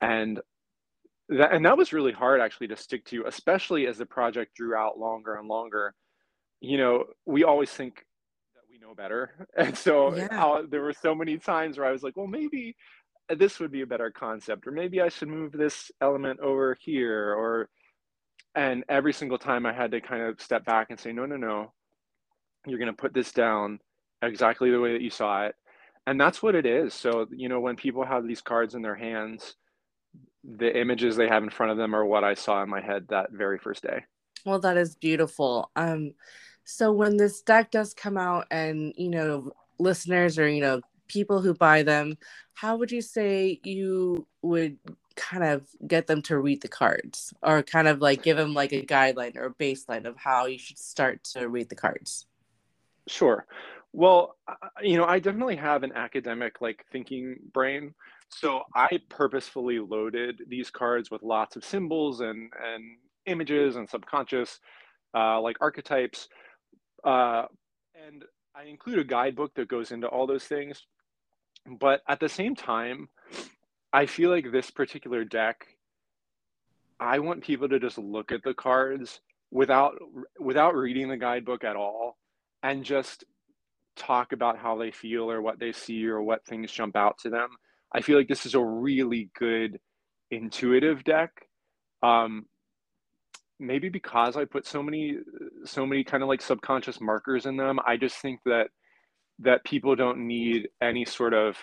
And 0.00 0.40
that, 1.28 1.52
and 1.52 1.64
that 1.64 1.78
was 1.78 1.92
really 1.92 2.12
hard 2.12 2.40
actually 2.40 2.68
to 2.68 2.76
stick 2.76 3.04
to, 3.06 3.24
especially 3.26 3.86
as 3.86 3.96
the 3.96 4.06
project 4.06 4.56
drew 4.56 4.74
out 4.74 4.98
longer 4.98 5.36
and 5.36 5.46
longer. 5.46 5.94
You 6.60 6.78
know, 6.78 7.04
we 7.26 7.44
always 7.44 7.70
think 7.70 8.04
that 8.54 8.62
we 8.68 8.78
know 8.78 8.94
better. 8.94 9.46
And 9.56 9.78
so 9.78 10.16
yeah. 10.16 10.44
uh, 10.44 10.62
there 10.68 10.82
were 10.82 10.92
so 10.92 11.14
many 11.14 11.38
times 11.38 11.78
where 11.78 11.86
I 11.86 11.92
was 11.92 12.02
like, 12.02 12.16
well, 12.16 12.26
maybe 12.26 12.74
this 13.28 13.58
would 13.58 13.72
be 13.72 13.82
a 13.82 13.86
better 13.86 14.10
concept 14.10 14.66
or 14.66 14.70
maybe 14.72 15.00
i 15.00 15.08
should 15.08 15.28
move 15.28 15.52
this 15.52 15.90
element 16.00 16.38
over 16.40 16.76
here 16.80 17.34
or 17.34 17.68
and 18.54 18.84
every 18.88 19.12
single 19.12 19.38
time 19.38 19.66
i 19.66 19.72
had 19.72 19.90
to 19.90 20.00
kind 20.00 20.22
of 20.22 20.40
step 20.40 20.64
back 20.64 20.88
and 20.90 20.98
say 20.98 21.12
no 21.12 21.26
no 21.26 21.36
no. 21.36 21.72
You're 22.66 22.78
going 22.80 22.90
to 22.90 22.96
put 23.00 23.14
this 23.14 23.30
down 23.30 23.78
exactly 24.22 24.72
the 24.72 24.80
way 24.80 24.92
that 24.92 25.02
you 25.02 25.10
saw 25.10 25.46
it. 25.46 25.54
And 26.04 26.20
that's 26.20 26.42
what 26.42 26.56
it 26.56 26.66
is. 26.66 26.94
So 26.94 27.26
you 27.30 27.48
know 27.48 27.60
when 27.60 27.76
people 27.76 28.04
have 28.04 28.26
these 28.26 28.40
cards 28.40 28.74
in 28.74 28.82
their 28.82 28.96
hands 28.96 29.54
the 30.44 30.78
images 30.78 31.16
they 31.16 31.28
have 31.28 31.42
in 31.42 31.50
front 31.50 31.72
of 31.72 31.78
them 31.78 31.94
are 31.94 32.04
what 32.04 32.22
i 32.22 32.32
saw 32.34 32.62
in 32.62 32.68
my 32.68 32.80
head 32.80 33.06
that 33.08 33.30
very 33.32 33.58
first 33.58 33.82
day. 33.82 34.04
Well 34.44 34.60
that 34.60 34.76
is 34.76 34.94
beautiful. 34.94 35.70
Um 35.76 36.14
so 36.64 36.92
when 36.92 37.16
this 37.16 37.42
deck 37.42 37.70
does 37.70 37.94
come 37.94 38.16
out 38.16 38.46
and 38.50 38.92
you 38.96 39.10
know 39.10 39.52
listeners 39.78 40.38
or 40.38 40.48
you 40.48 40.60
know 40.60 40.80
people 41.08 41.40
who 41.40 41.54
buy 41.54 41.82
them, 41.82 42.16
how 42.54 42.76
would 42.76 42.90
you 42.90 43.02
say 43.02 43.60
you 43.64 44.26
would 44.42 44.78
kind 45.16 45.44
of 45.44 45.66
get 45.86 46.06
them 46.06 46.22
to 46.22 46.38
read 46.38 46.60
the 46.62 46.68
cards 46.68 47.32
or 47.42 47.62
kind 47.62 47.88
of 47.88 48.00
like 48.00 48.22
give 48.22 48.36
them 48.36 48.54
like 48.54 48.72
a 48.72 48.82
guideline 48.82 49.36
or 49.36 49.46
a 49.46 49.54
baseline 49.54 50.04
of 50.04 50.16
how 50.16 50.46
you 50.46 50.58
should 50.58 50.78
start 50.78 51.24
to 51.24 51.48
read 51.48 51.68
the 51.68 51.74
cards? 51.74 52.26
Sure. 53.08 53.46
Well, 53.92 54.36
you 54.82 54.96
know, 54.96 55.06
I 55.06 55.18
definitely 55.18 55.56
have 55.56 55.82
an 55.82 55.92
academic 55.92 56.60
like 56.60 56.84
thinking 56.92 57.36
brain. 57.52 57.94
So 58.28 58.62
I 58.74 59.00
purposefully 59.08 59.78
loaded 59.78 60.42
these 60.48 60.70
cards 60.70 61.10
with 61.10 61.22
lots 61.22 61.56
of 61.56 61.64
symbols 61.64 62.20
and 62.20 62.52
and 62.62 62.84
images 63.26 63.76
and 63.76 63.88
subconscious 63.88 64.60
uh, 65.14 65.40
like 65.40 65.56
archetypes. 65.60 66.28
Uh, 67.04 67.44
and 68.06 68.24
I 68.54 68.64
include 68.64 68.98
a 68.98 69.04
guidebook 69.04 69.54
that 69.54 69.68
goes 69.68 69.92
into 69.92 70.08
all 70.08 70.26
those 70.26 70.44
things 70.44 70.86
but 71.66 72.00
at 72.08 72.20
the 72.20 72.28
same 72.28 72.54
time, 72.54 73.08
I 73.92 74.06
feel 74.06 74.30
like 74.30 74.50
this 74.50 74.70
particular 74.70 75.24
deck, 75.24 75.66
I 77.00 77.18
want 77.18 77.42
people 77.44 77.68
to 77.68 77.80
just 77.80 77.98
look 77.98 78.32
at 78.32 78.42
the 78.42 78.54
cards 78.54 79.20
without 79.50 79.94
without 80.38 80.74
reading 80.74 81.08
the 81.08 81.16
guidebook 81.16 81.64
at 81.64 81.76
all 81.76 82.16
and 82.62 82.84
just 82.84 83.24
talk 83.96 84.32
about 84.32 84.58
how 84.58 84.76
they 84.76 84.90
feel 84.90 85.30
or 85.30 85.40
what 85.40 85.58
they 85.58 85.72
see 85.72 86.06
or 86.06 86.22
what 86.22 86.44
things 86.44 86.70
jump 86.70 86.96
out 86.96 87.18
to 87.18 87.30
them. 87.30 87.48
I 87.92 88.00
feel 88.00 88.18
like 88.18 88.28
this 88.28 88.46
is 88.46 88.54
a 88.54 88.62
really 88.62 89.30
good 89.38 89.78
intuitive 90.30 91.04
deck. 91.04 91.30
Um, 92.02 92.46
maybe 93.58 93.88
because 93.88 94.36
I 94.36 94.44
put 94.44 94.66
so 94.66 94.82
many 94.82 95.16
so 95.64 95.86
many 95.86 96.04
kind 96.04 96.22
of 96.22 96.28
like 96.28 96.42
subconscious 96.42 97.00
markers 97.00 97.46
in 97.46 97.56
them, 97.56 97.78
I 97.86 97.96
just 97.96 98.16
think 98.16 98.40
that 98.44 98.68
that 99.40 99.64
people 99.64 99.96
don't 99.96 100.26
need 100.26 100.68
any 100.80 101.04
sort 101.04 101.34
of 101.34 101.56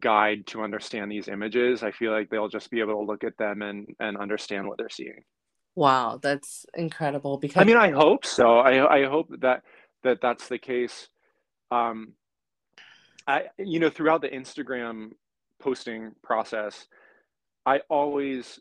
guide 0.00 0.46
to 0.48 0.62
understand 0.62 1.10
these 1.10 1.28
images. 1.28 1.82
I 1.82 1.90
feel 1.90 2.12
like 2.12 2.28
they'll 2.30 2.48
just 2.48 2.70
be 2.70 2.80
able 2.80 2.94
to 2.94 3.06
look 3.06 3.24
at 3.24 3.36
them 3.38 3.62
and 3.62 3.86
and 4.00 4.16
understand 4.16 4.66
what 4.66 4.78
they're 4.78 4.88
seeing. 4.88 5.22
Wow, 5.74 6.18
that's 6.22 6.64
incredible. 6.74 7.38
Because 7.38 7.60
I 7.60 7.64
mean, 7.64 7.76
I 7.76 7.90
hope 7.90 8.24
so. 8.24 8.58
I 8.58 9.00
I 9.00 9.04
hope 9.06 9.28
that 9.40 9.62
that 10.02 10.18
that's 10.22 10.48
the 10.48 10.58
case. 10.58 11.08
Um, 11.70 12.14
I 13.26 13.44
you 13.58 13.80
know 13.80 13.90
throughout 13.90 14.22
the 14.22 14.28
Instagram 14.28 15.10
posting 15.60 16.12
process, 16.22 16.86
I 17.64 17.80
always 17.90 18.60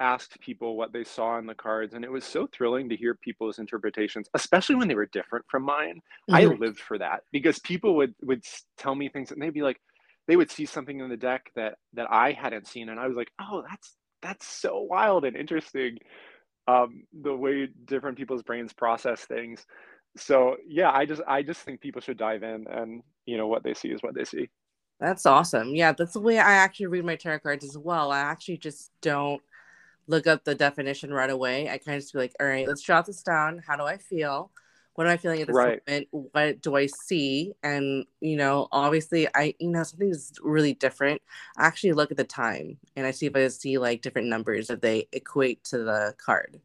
asked 0.00 0.40
people 0.40 0.76
what 0.76 0.92
they 0.92 1.04
saw 1.04 1.38
in 1.38 1.46
the 1.46 1.54
cards 1.54 1.94
and 1.94 2.04
it 2.04 2.10
was 2.10 2.24
so 2.24 2.48
thrilling 2.52 2.88
to 2.88 2.96
hear 2.96 3.14
people's 3.14 3.58
interpretations 3.58 4.28
especially 4.34 4.74
when 4.74 4.88
they 4.88 4.94
were 4.94 5.06
different 5.12 5.44
from 5.48 5.62
mine. 5.62 6.00
Mm-hmm. 6.30 6.34
i 6.34 6.44
lived 6.44 6.80
for 6.80 6.98
that 6.98 7.20
because 7.30 7.58
people 7.60 7.94
would 7.96 8.14
would 8.22 8.42
tell 8.76 8.94
me 8.94 9.08
things 9.08 9.30
and 9.30 9.40
they'd 9.40 9.54
be 9.54 9.62
like 9.62 9.80
they 10.26 10.36
would 10.36 10.50
see 10.50 10.66
something 10.66 10.98
in 10.98 11.08
the 11.08 11.16
deck 11.16 11.50
that 11.54 11.76
that 11.92 12.10
i 12.10 12.32
hadn't 12.32 12.66
seen 12.66 12.88
and 12.88 12.98
i 12.98 13.06
was 13.06 13.16
like 13.16 13.30
oh 13.40 13.62
that's 13.68 13.94
that's 14.24 14.46
so 14.46 14.80
wild 14.80 15.24
and 15.24 15.36
interesting 15.36 15.98
um 16.66 17.04
the 17.22 17.34
way 17.34 17.68
different 17.84 18.16
people's 18.16 18.42
brains 18.42 18.72
process 18.72 19.24
things. 19.24 19.64
So 20.16 20.56
yeah 20.66 20.90
i 20.92 21.04
just 21.04 21.22
i 21.28 21.42
just 21.42 21.60
think 21.60 21.80
people 21.80 22.00
should 22.00 22.16
dive 22.16 22.42
in 22.42 22.66
and 22.68 23.02
you 23.26 23.36
know 23.36 23.46
what 23.46 23.62
they 23.62 23.74
see 23.74 23.88
is 23.88 24.02
what 24.02 24.14
they 24.14 24.24
see. 24.24 24.48
That's 25.00 25.26
awesome. 25.26 25.74
Yeah 25.74 25.92
that's 25.92 26.14
the 26.14 26.20
way 26.20 26.38
i 26.38 26.54
actually 26.54 26.86
read 26.86 27.04
my 27.04 27.16
tarot 27.16 27.40
cards 27.40 27.64
as 27.64 27.76
well. 27.76 28.10
I 28.10 28.20
actually 28.20 28.58
just 28.58 28.90
don't 29.02 29.42
look 30.06 30.26
up 30.26 30.44
the 30.44 30.54
definition 30.54 31.12
right 31.12 31.30
away. 31.30 31.68
I 31.68 31.78
kind 31.78 31.96
of 31.96 32.02
just 32.02 32.12
be 32.12 32.20
like, 32.20 32.34
all 32.40 32.46
right, 32.46 32.66
let's 32.66 32.82
jot 32.82 33.06
this 33.06 33.22
down. 33.22 33.62
How 33.66 33.76
do 33.76 33.84
I 33.84 33.96
feel? 33.96 34.50
What 34.94 35.08
am 35.08 35.12
I 35.12 35.16
feeling 35.16 35.40
at 35.40 35.48
this 35.48 35.56
right. 35.56 35.82
moment? 35.88 36.08
What 36.12 36.60
do 36.60 36.76
I 36.76 36.86
see? 36.86 37.52
And 37.62 38.04
you 38.20 38.36
know, 38.36 38.68
obviously, 38.70 39.26
I 39.34 39.54
you 39.58 39.70
know 39.70 39.82
something 39.82 40.10
is 40.10 40.32
really 40.40 40.74
different. 40.74 41.20
I 41.56 41.66
actually 41.66 41.92
look 41.92 42.10
at 42.10 42.16
the 42.16 42.24
time 42.24 42.78
and 42.94 43.06
I 43.06 43.10
see 43.10 43.26
if 43.26 43.34
I 43.34 43.48
see 43.48 43.78
like 43.78 44.02
different 44.02 44.28
numbers 44.28 44.68
that 44.68 44.82
they 44.82 45.08
equate 45.12 45.64
to 45.64 45.78
the 45.78 46.14
card. 46.24 46.60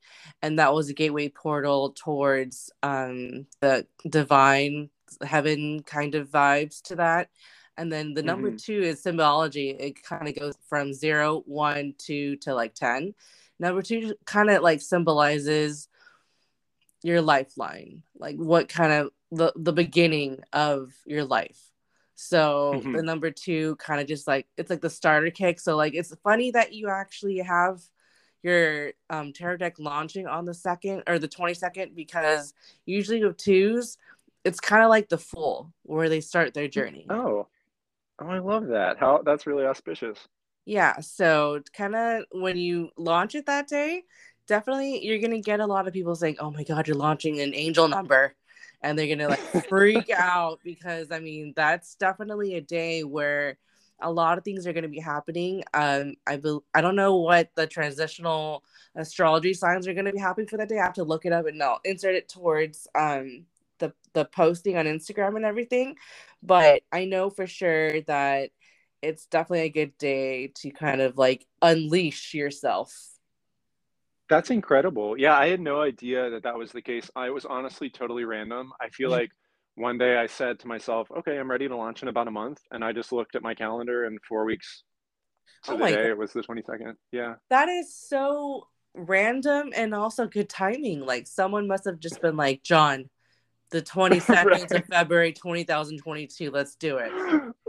and 0.41 0.59
that 0.59 0.73
was 0.73 0.89
a 0.89 0.93
gateway 0.93 1.27
portal 1.29 1.91
towards 1.91 2.71
um 2.81 3.45
the 3.59 3.85
divine 4.09 4.89
heaven 5.21 5.83
kind 5.83 6.15
of 6.15 6.29
vibes 6.29 6.81
to 6.81 6.95
that 6.95 7.29
and 7.77 7.91
then 7.91 8.13
the 8.13 8.23
number 8.23 8.49
mm-hmm. 8.49 8.57
two 8.57 8.81
is 8.81 9.01
symbology. 9.01 9.71
It 9.71 10.03
kind 10.03 10.27
of 10.27 10.35
goes 10.35 10.55
from 10.67 10.93
zero, 10.93 11.43
one, 11.45 11.95
two 11.97 12.35
to 12.37 12.53
like 12.53 12.75
10. 12.75 13.13
Number 13.59 13.81
two 13.81 14.15
kind 14.25 14.49
of 14.49 14.61
like 14.61 14.81
symbolizes 14.81 15.87
your 17.03 17.21
lifeline, 17.21 18.03
like 18.17 18.37
what 18.37 18.69
kind 18.69 18.93
of 18.93 19.09
the, 19.31 19.53
the 19.55 19.73
beginning 19.73 20.39
of 20.53 20.93
your 21.05 21.25
life. 21.25 21.59
So 22.15 22.75
mm-hmm. 22.75 22.93
the 22.93 23.03
number 23.03 23.31
two 23.31 23.75
kind 23.77 23.99
of 23.99 24.07
just 24.07 24.27
like 24.27 24.47
it's 24.57 24.69
like 24.69 24.81
the 24.81 24.89
starter 24.89 25.31
kick. 25.31 25.59
So 25.59 25.75
like 25.75 25.93
it's 25.93 26.15
funny 26.23 26.51
that 26.51 26.73
you 26.73 26.89
actually 26.89 27.39
have 27.39 27.81
your 28.43 28.91
um, 29.09 29.33
tarot 29.33 29.57
deck 29.57 29.75
launching 29.79 30.27
on 30.27 30.45
the 30.45 30.53
second 30.53 31.03
or 31.07 31.17
the 31.17 31.27
22nd 31.27 31.95
because 31.95 32.53
usually 32.85 33.23
with 33.23 33.37
twos, 33.37 33.97
it's 34.43 34.59
kind 34.59 34.83
of 34.83 34.89
like 34.89 35.09
the 35.09 35.17
full 35.17 35.73
where 35.83 36.09
they 36.09 36.21
start 36.21 36.53
their 36.53 36.67
journey. 36.67 37.05
Oh, 37.09 37.47
oh, 38.23 38.29
I 38.29 38.39
love 38.39 38.67
that. 38.67 38.97
How 38.99 39.21
that's 39.23 39.47
really 39.47 39.65
auspicious. 39.65 40.27
Yeah. 40.65 40.99
So, 41.01 41.61
kind 41.73 41.95
of 41.95 42.23
when 42.31 42.57
you 42.57 42.89
launch 42.97 43.35
it 43.35 43.45
that 43.47 43.67
day, 43.67 44.03
definitely 44.47 45.05
you're 45.05 45.19
going 45.19 45.31
to 45.31 45.41
get 45.41 45.59
a 45.59 45.65
lot 45.65 45.87
of 45.87 45.93
people 45.93 46.15
saying, 46.15 46.37
Oh 46.39 46.51
my 46.51 46.63
God, 46.63 46.87
you're 46.87 46.97
launching 46.97 47.41
an 47.41 47.53
angel 47.53 47.87
number. 47.87 48.35
And 48.81 48.99
they're 48.99 49.07
going 49.07 49.19
to 49.19 49.29
like 49.29 49.39
freak 49.69 50.09
out 50.17 50.59
because 50.63 51.11
I 51.11 51.19
mean, 51.19 51.53
that's 51.55 51.95
definitely 51.95 52.55
a 52.55 52.61
day 52.61 53.03
where 53.03 53.57
a 54.01 54.11
lot 54.11 54.37
of 54.37 54.43
things 54.43 54.67
are 54.67 54.73
going 54.73 54.83
to 54.83 54.89
be 54.89 54.99
happening. 54.99 55.63
Um, 55.73 56.15
I 56.27 56.37
be- 56.37 56.59
I 56.73 56.81
don't 56.81 56.95
know 56.95 57.15
what 57.15 57.49
the 57.55 57.65
transitional 57.67 58.63
astrology 58.95 59.53
signs 59.53 59.87
are 59.87 59.93
going 59.93 60.05
to 60.05 60.11
be 60.11 60.19
happening 60.19 60.47
for 60.47 60.57
that 60.57 60.67
day. 60.67 60.79
I 60.79 60.83
have 60.83 60.93
to 60.95 61.03
look 61.05 61.25
it 61.25 61.31
up 61.31 61.47
and 61.47 61.61
I'll 61.63 61.79
insert 61.85 62.15
it 62.15 62.27
towards 62.27 62.87
um 62.95 63.45
the 64.13 64.25
posting 64.25 64.77
on 64.77 64.85
Instagram 64.85 65.35
and 65.35 65.45
everything. 65.45 65.95
But 66.41 66.83
I 66.91 67.05
know 67.05 67.29
for 67.29 67.47
sure 67.47 68.01
that 68.01 68.49
it's 69.01 69.25
definitely 69.25 69.65
a 69.65 69.69
good 69.69 69.97
day 69.97 70.51
to 70.55 70.71
kind 70.71 71.01
of 71.01 71.17
like 71.17 71.45
unleash 71.61 72.33
yourself. 72.33 72.95
That's 74.29 74.49
incredible. 74.49 75.17
Yeah, 75.17 75.37
I 75.37 75.49
had 75.49 75.59
no 75.59 75.81
idea 75.81 76.29
that 76.29 76.43
that 76.43 76.57
was 76.57 76.71
the 76.71 76.81
case. 76.81 77.11
I 77.15 77.29
was 77.29 77.45
honestly 77.45 77.89
totally 77.89 78.23
random. 78.23 78.71
I 78.79 78.89
feel 78.89 79.09
mm-hmm. 79.09 79.19
like 79.19 79.31
one 79.75 79.97
day 79.97 80.17
I 80.17 80.27
said 80.27 80.59
to 80.59 80.67
myself, 80.67 81.09
okay, 81.11 81.37
I'm 81.37 81.51
ready 81.51 81.67
to 81.67 81.75
launch 81.75 82.01
in 82.01 82.07
about 82.07 82.27
a 82.27 82.31
month. 82.31 82.61
And 82.71 82.83
I 82.83 82.93
just 82.93 83.11
looked 83.11 83.35
at 83.35 83.41
my 83.41 83.53
calendar 83.53 84.05
and 84.05 84.19
four 84.27 84.45
weeks 84.45 84.83
to 85.65 85.73
oh 85.73 85.77
the 85.77 85.85
day, 85.85 85.95
God. 85.95 86.05
it 86.05 86.17
was 86.17 86.31
the 86.31 86.41
22nd. 86.41 86.95
Yeah. 87.11 87.35
That 87.49 87.69
is 87.69 87.95
so 87.95 88.67
random 88.93 89.71
and 89.75 89.93
also 89.93 90.27
good 90.27 90.49
timing. 90.49 91.01
Like 91.01 91.27
someone 91.27 91.67
must 91.67 91.85
have 91.85 91.99
just 91.99 92.21
been 92.21 92.37
like, 92.37 92.63
John, 92.63 93.09
the 93.73 93.81
22nd 93.81 94.45
right. 94.45 94.71
of 94.71 94.85
February 94.85 95.33
2022, 95.33 96.51
let's 96.51 96.75
do 96.75 96.97
it. 96.97 97.11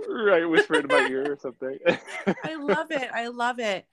Right, 0.07 0.45
whisper 0.45 0.75
in 0.75 0.87
my 0.87 1.09
ear 1.09 1.33
or 1.33 1.39
something. 1.39 1.79
I 2.45 2.55
love 2.57 2.91
it. 2.91 3.11
I 3.13 3.29
love 3.29 3.59
it. 3.59 3.87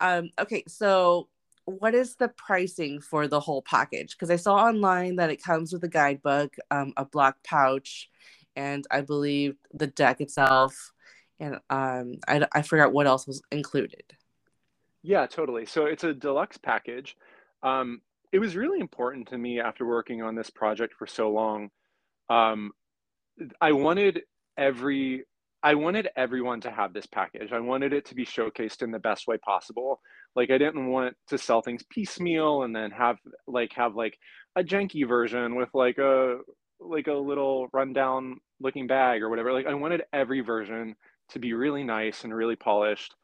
Um, 0.00 0.30
okay, 0.40 0.64
so 0.66 1.28
what 1.66 1.94
is 1.94 2.16
the 2.16 2.28
pricing 2.28 3.02
for 3.02 3.28
the 3.28 3.38
whole 3.38 3.60
package? 3.60 4.12
Because 4.12 4.30
I 4.30 4.36
saw 4.36 4.56
online 4.56 5.16
that 5.16 5.28
it 5.28 5.42
comes 5.42 5.70
with 5.70 5.84
a 5.84 5.88
guidebook, 5.88 6.56
um, 6.70 6.94
a 6.96 7.04
black 7.04 7.36
pouch, 7.44 8.08
and 8.56 8.86
I 8.90 9.02
believe 9.02 9.56
the 9.74 9.88
deck 9.88 10.22
itself. 10.22 10.92
And 11.38 11.56
um, 11.68 12.16
I, 12.26 12.46
I 12.50 12.62
forgot 12.62 12.94
what 12.94 13.06
else 13.06 13.26
was 13.26 13.42
included. 13.52 14.04
Yeah, 15.02 15.26
totally. 15.26 15.66
So 15.66 15.84
it's 15.84 16.02
a 16.02 16.14
deluxe 16.14 16.56
package. 16.56 17.14
Um, 17.62 18.00
it 18.32 18.38
was 18.38 18.56
really 18.56 18.80
important 18.80 19.28
to 19.28 19.38
me 19.38 19.60
after 19.60 19.86
working 19.86 20.22
on 20.22 20.34
this 20.34 20.50
project 20.50 20.94
for 20.98 21.06
so 21.06 21.30
long. 21.30 21.70
Um, 22.28 22.72
I 23.60 23.72
wanted 23.72 24.22
every 24.56 25.24
I 25.62 25.74
wanted 25.74 26.08
everyone 26.16 26.60
to 26.60 26.70
have 26.70 26.92
this 26.92 27.06
package. 27.06 27.52
I 27.52 27.58
wanted 27.58 27.92
it 27.92 28.04
to 28.06 28.14
be 28.14 28.24
showcased 28.24 28.82
in 28.82 28.92
the 28.92 28.98
best 29.00 29.26
way 29.26 29.38
possible. 29.38 30.00
Like 30.36 30.50
I 30.50 30.58
didn't 30.58 30.88
want 30.88 31.16
to 31.28 31.38
sell 31.38 31.62
things 31.62 31.82
piecemeal 31.90 32.62
and 32.62 32.74
then 32.74 32.92
have 32.92 33.16
like 33.48 33.72
have 33.74 33.96
like 33.96 34.16
a 34.56 34.62
janky 34.62 35.06
version 35.06 35.56
with 35.56 35.70
like 35.74 35.98
a 35.98 36.36
like 36.80 37.08
a 37.08 37.12
little 37.12 37.68
rundown 37.72 38.36
looking 38.60 38.86
bag 38.86 39.22
or 39.22 39.30
whatever. 39.30 39.52
Like 39.52 39.66
I 39.66 39.74
wanted 39.74 40.02
every 40.12 40.40
version 40.40 40.94
to 41.30 41.38
be 41.38 41.54
really 41.54 41.82
nice 41.82 42.24
and 42.24 42.34
really 42.34 42.56
polished. 42.56 43.14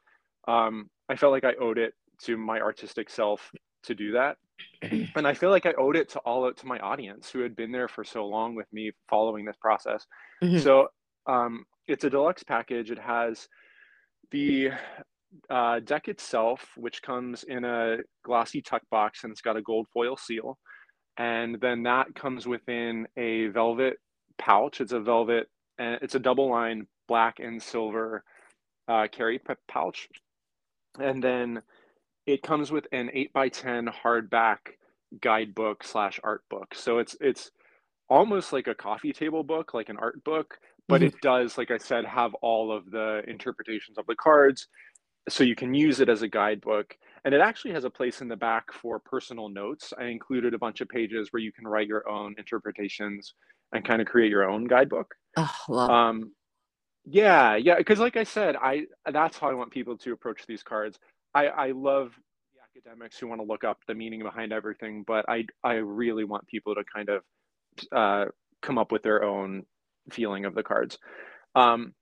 Um, 0.47 0.89
I 1.09 1.15
felt 1.15 1.31
like 1.31 1.45
I 1.45 1.53
owed 1.61 1.77
it 1.77 1.93
to 2.23 2.37
my 2.37 2.59
artistic 2.59 3.09
self 3.09 3.49
to 3.83 3.95
do 3.95 4.11
that. 4.13 4.37
And 5.15 5.27
I 5.27 5.33
feel 5.33 5.49
like 5.49 5.65
I 5.65 5.73
owed 5.77 5.95
it 5.95 6.09
to 6.09 6.19
all 6.19 6.51
to 6.51 6.65
my 6.65 6.79
audience 6.79 7.29
who 7.29 7.39
had 7.39 7.55
been 7.55 7.71
there 7.71 7.87
for 7.87 8.03
so 8.03 8.25
long 8.25 8.55
with 8.55 8.71
me 8.71 8.91
following 9.09 9.45
this 9.45 9.57
process. 9.59 10.05
Mm-hmm. 10.43 10.59
So 10.59 10.87
um, 11.27 11.65
it's 11.87 12.03
a 12.03 12.09
deluxe 12.09 12.43
package. 12.43 12.91
It 12.91 12.99
has 12.99 13.47
the 14.31 14.69
uh, 15.49 15.79
deck 15.79 16.07
itself, 16.07 16.65
which 16.77 17.01
comes 17.01 17.43
in 17.43 17.65
a 17.65 17.97
glossy 18.23 18.61
tuck 18.61 18.81
box 18.89 19.23
and 19.23 19.31
it's 19.31 19.41
got 19.41 19.57
a 19.57 19.61
gold 19.61 19.87
foil 19.93 20.17
seal. 20.17 20.57
And 21.17 21.59
then 21.61 21.83
that 21.83 22.13
comes 22.15 22.45
within 22.47 23.07
a 23.17 23.47
velvet 23.47 23.97
pouch. 24.37 24.81
It's 24.81 24.91
a 24.91 24.99
velvet, 24.99 25.47
and 25.77 25.99
it's 26.01 26.15
a 26.15 26.19
double 26.19 26.49
line 26.49 26.87
black 27.07 27.39
and 27.39 27.61
silver 27.61 28.23
uh, 28.87 29.07
carry 29.11 29.39
pouch. 29.67 30.09
And 30.99 31.23
then 31.23 31.61
it 32.25 32.41
comes 32.41 32.71
with 32.71 32.87
an 32.91 33.09
eight 33.13 33.31
by 33.33 33.49
10 33.49 33.87
hardback 34.03 34.57
guidebook 35.21 35.83
slash 35.83 36.19
art 36.23 36.43
book. 36.49 36.73
So 36.75 36.97
it's, 36.99 37.15
it's 37.21 37.51
almost 38.09 38.53
like 38.53 38.67
a 38.67 38.75
coffee 38.75 39.13
table 39.13 39.43
book, 39.43 39.73
like 39.73 39.89
an 39.89 39.97
art 39.97 40.23
book, 40.23 40.57
but 40.87 41.01
mm-hmm. 41.01 41.07
it 41.07 41.21
does, 41.21 41.57
like 41.57 41.71
I 41.71 41.77
said, 41.77 42.05
have 42.05 42.33
all 42.35 42.71
of 42.71 42.89
the 42.91 43.21
interpretations 43.27 43.97
of 43.97 44.05
the 44.07 44.15
cards. 44.15 44.67
So 45.27 45.43
you 45.43 45.55
can 45.55 45.73
use 45.73 45.99
it 45.99 46.09
as 46.09 46.21
a 46.21 46.27
guidebook. 46.27 46.95
And 47.23 47.33
it 47.33 47.41
actually 47.41 47.73
has 47.73 47.83
a 47.83 47.89
place 47.89 48.21
in 48.21 48.27
the 48.27 48.35
back 48.35 48.71
for 48.71 48.99
personal 48.99 49.49
notes. 49.49 49.93
I 49.99 50.05
included 50.05 50.53
a 50.53 50.59
bunch 50.59 50.81
of 50.81 50.89
pages 50.89 51.29
where 51.31 51.41
you 51.41 51.51
can 51.51 51.67
write 51.67 51.87
your 51.87 52.07
own 52.07 52.35
interpretations 52.37 53.33
and 53.73 53.83
kind 53.83 54.01
of 54.01 54.07
create 54.07 54.29
your 54.29 54.47
own 54.47 54.65
guidebook. 54.65 55.15
Oh, 55.35 55.55
love 55.67 55.89
um, 55.89 56.31
yeah, 57.05 57.55
yeah. 57.55 57.77
Because 57.77 57.99
like 57.99 58.17
I 58.17 58.23
said, 58.23 58.55
I 58.55 58.85
that's 59.11 59.37
how 59.37 59.49
I 59.49 59.53
want 59.53 59.71
people 59.71 59.97
to 59.97 60.11
approach 60.11 60.45
these 60.47 60.63
cards. 60.63 60.99
I, 61.35 61.47
I 61.47 61.71
love 61.71 62.11
the 62.53 62.61
academics 62.63 63.19
who 63.19 63.27
want 63.27 63.41
to 63.41 63.47
look 63.47 63.63
up 63.63 63.79
the 63.87 63.93
meaning 63.93 64.23
behind 64.23 64.53
everything, 64.53 65.03
but 65.05 65.25
I 65.29 65.45
I 65.63 65.73
really 65.73 66.23
want 66.23 66.47
people 66.47 66.73
to 66.75 66.83
kind 66.83 67.09
of 67.09 67.21
uh, 67.91 68.25
come 68.61 68.77
up 68.77 68.91
with 68.91 69.03
their 69.03 69.23
own 69.23 69.63
feeling 70.09 70.45
of 70.45 70.55
the 70.55 70.63
cards. 70.63 70.97
Um, 71.55 71.93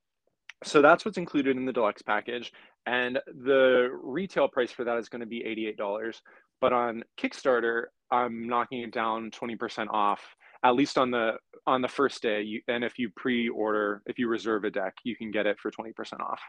so 0.63 0.81
that's 0.81 1.03
what's 1.03 1.17
included 1.17 1.57
in 1.57 1.65
the 1.65 1.73
deluxe 1.73 2.01
package. 2.01 2.53
And 2.85 3.19
the 3.27 3.89
retail 4.01 4.47
price 4.47 4.71
for 4.71 4.83
that 4.83 4.97
is 4.97 5.09
going 5.09 5.21
to 5.21 5.25
be 5.25 5.43
$88. 5.79 6.21
But 6.61 6.73
on 6.73 7.03
Kickstarter, 7.17 7.85
I'm 8.11 8.47
knocking 8.47 8.81
it 8.81 8.93
down 8.93 9.31
20% 9.31 9.87
off, 9.89 10.21
at 10.63 10.75
least 10.75 10.97
on 10.97 11.11
the 11.11 11.33
on 11.65 11.81
the 11.81 11.87
first 11.87 12.21
day. 12.21 12.41
You, 12.41 12.61
and 12.67 12.83
if 12.83 12.99
you 12.99 13.09
pre-order, 13.15 14.01
if 14.05 14.19
you 14.19 14.27
reserve 14.27 14.63
a 14.63 14.69
deck, 14.69 14.93
you 15.03 15.15
can 15.15 15.31
get 15.31 15.45
it 15.45 15.59
for 15.59 15.71
20% 15.71 16.19
off. 16.19 16.41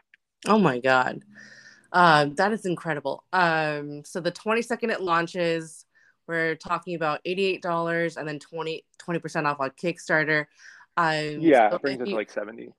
Oh 0.47 0.59
my 0.59 0.79
God. 0.79 1.23
Um, 1.95 2.35
that 2.35 2.53
is 2.53 2.67
incredible. 2.67 3.25
Um, 3.33 4.05
so 4.05 4.21
the 4.21 4.33
22nd 4.33 4.91
it 4.91 5.01
launches. 5.01 5.87
We're 6.27 6.57
talking 6.57 6.97
about 6.97 7.21
$88 7.25 8.17
and 8.17 8.27
then 8.27 8.39
20 8.39 8.85
percent 9.21 9.47
off 9.47 9.61
on 9.61 9.71
Kickstarter. 9.71 10.47
Um, 10.97 11.41
yeah, 11.41 11.71
so 11.71 11.77
it 11.77 11.83
brings 11.83 12.01
it 12.01 12.07
to 12.07 12.15
like 12.15 12.31
70. 12.31 12.71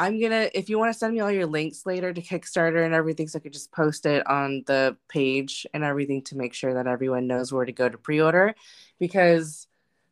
I'm 0.00 0.20
gonna 0.20 0.48
if 0.54 0.68
you 0.68 0.78
want 0.78 0.92
to 0.92 0.98
send 0.98 1.12
me 1.12 1.20
all 1.20 1.30
your 1.30 1.46
links 1.46 1.84
later 1.84 2.12
to 2.12 2.22
Kickstarter 2.22 2.84
and 2.84 2.94
everything, 2.94 3.26
so 3.26 3.38
I 3.38 3.40
could 3.40 3.52
just 3.52 3.72
post 3.72 4.06
it 4.06 4.24
on 4.28 4.62
the 4.66 4.96
page 5.08 5.66
and 5.74 5.82
everything 5.82 6.22
to 6.24 6.36
make 6.36 6.54
sure 6.54 6.74
that 6.74 6.86
everyone 6.86 7.26
knows 7.26 7.52
where 7.52 7.64
to 7.64 7.72
go 7.72 7.88
to 7.88 7.98
pre-order, 7.98 8.54
because 9.00 9.66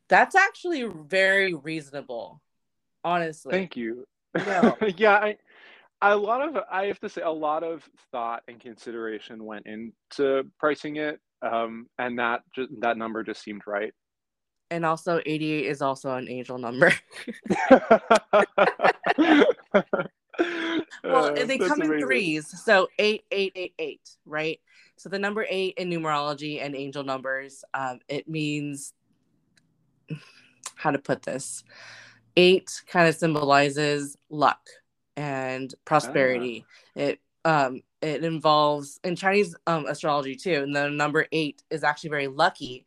that's 0.08 0.34
actually 0.34 0.84
very 0.84 1.54
reasonable, 1.54 2.40
honestly. 3.04 3.52
Thank 3.52 3.76
you. 3.76 4.06
No. 4.34 4.76
yeah, 4.96 5.12
I, 5.12 5.36
a 6.12 6.16
lot 6.16 6.46
of 6.46 6.62
I 6.70 6.86
have 6.86 7.00
to 7.00 7.08
say 7.08 7.22
a 7.22 7.30
lot 7.30 7.62
of 7.62 7.88
thought 8.12 8.42
and 8.48 8.60
consideration 8.60 9.44
went 9.44 9.66
into 9.66 10.44
pricing 10.58 10.96
it, 10.96 11.20
um, 11.42 11.86
and 11.98 12.18
that 12.18 12.42
just, 12.54 12.70
that 12.80 12.96
number 12.96 13.22
just 13.22 13.42
seemed 13.42 13.62
right 13.66 13.92
and 14.70 14.84
also 14.84 15.20
88 15.24 15.66
is 15.66 15.82
also 15.82 16.14
an 16.14 16.28
angel 16.28 16.58
number. 16.58 16.92
well, 17.70 19.46
uh, 21.04 21.44
they 21.44 21.58
come 21.58 21.80
in 21.82 21.88
amazing. 21.88 22.00
threes, 22.00 22.62
so 22.64 22.88
eight, 22.98 23.24
eight, 23.30 23.52
eight, 23.54 23.74
eight, 23.78 24.10
right? 24.24 24.60
So 24.96 25.08
the 25.08 25.18
number 25.18 25.46
eight 25.48 25.74
in 25.76 25.90
numerology 25.90 26.62
and 26.62 26.74
angel 26.74 27.04
numbers, 27.04 27.64
um, 27.74 28.00
it 28.08 28.28
means 28.28 28.92
how 30.74 30.90
to 30.90 30.98
put 30.98 31.22
this. 31.22 31.62
Eight 32.36 32.82
kind 32.86 33.08
of 33.08 33.14
symbolizes 33.14 34.16
luck 34.28 34.60
and 35.16 35.74
prosperity. 35.84 36.64
Ah. 36.96 37.00
It 37.00 37.20
um, 37.44 37.82
it 38.02 38.24
involves 38.24 39.00
in 39.04 39.16
Chinese 39.16 39.54
um, 39.66 39.86
astrology 39.86 40.34
too, 40.34 40.62
and 40.62 40.74
the 40.74 40.90
number 40.90 41.26
eight 41.32 41.62
is 41.70 41.84
actually 41.84 42.10
very 42.10 42.26
lucky 42.28 42.86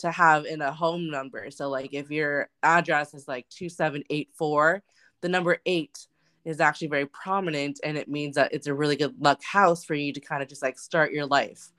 to 0.00 0.10
have 0.10 0.46
in 0.46 0.60
a 0.62 0.72
home 0.72 1.10
number. 1.10 1.50
So 1.50 1.68
like 1.68 1.92
if 1.92 2.10
your 2.10 2.48
address 2.62 3.14
is 3.14 3.28
like 3.28 3.48
2784, 3.50 4.82
the 5.20 5.28
number 5.28 5.58
8 5.64 6.06
is 6.44 6.60
actually 6.60 6.88
very 6.88 7.06
prominent 7.06 7.80
and 7.84 7.96
it 7.98 8.08
means 8.08 8.36
that 8.36 8.52
it's 8.52 8.66
a 8.66 8.74
really 8.74 8.96
good 8.96 9.14
luck 9.20 9.42
house 9.42 9.84
for 9.84 9.94
you 9.94 10.12
to 10.12 10.20
kind 10.20 10.42
of 10.42 10.48
just 10.48 10.62
like 10.62 10.78
start 10.78 11.12
your 11.12 11.26
life. 11.26 11.70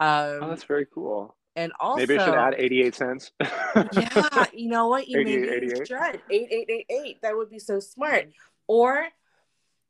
Um, 0.00 0.38
oh, 0.42 0.48
that's 0.48 0.64
very 0.64 0.86
cool. 0.86 1.36
And 1.56 1.72
also, 1.78 1.98
maybe 1.98 2.18
I 2.18 2.24
should 2.24 2.34
add 2.34 2.54
88 2.56 2.94
cents. 2.94 3.32
yeah, 3.40 4.46
you 4.52 4.68
know 4.68 4.88
what? 4.88 5.06
You 5.06 5.18
maybe 5.18 5.48
88. 5.48 5.86
should. 5.86 6.20
8888. 6.30 7.22
That 7.22 7.36
would 7.36 7.50
be 7.50 7.60
so 7.60 7.78
smart. 7.78 8.30
Or 8.66 9.06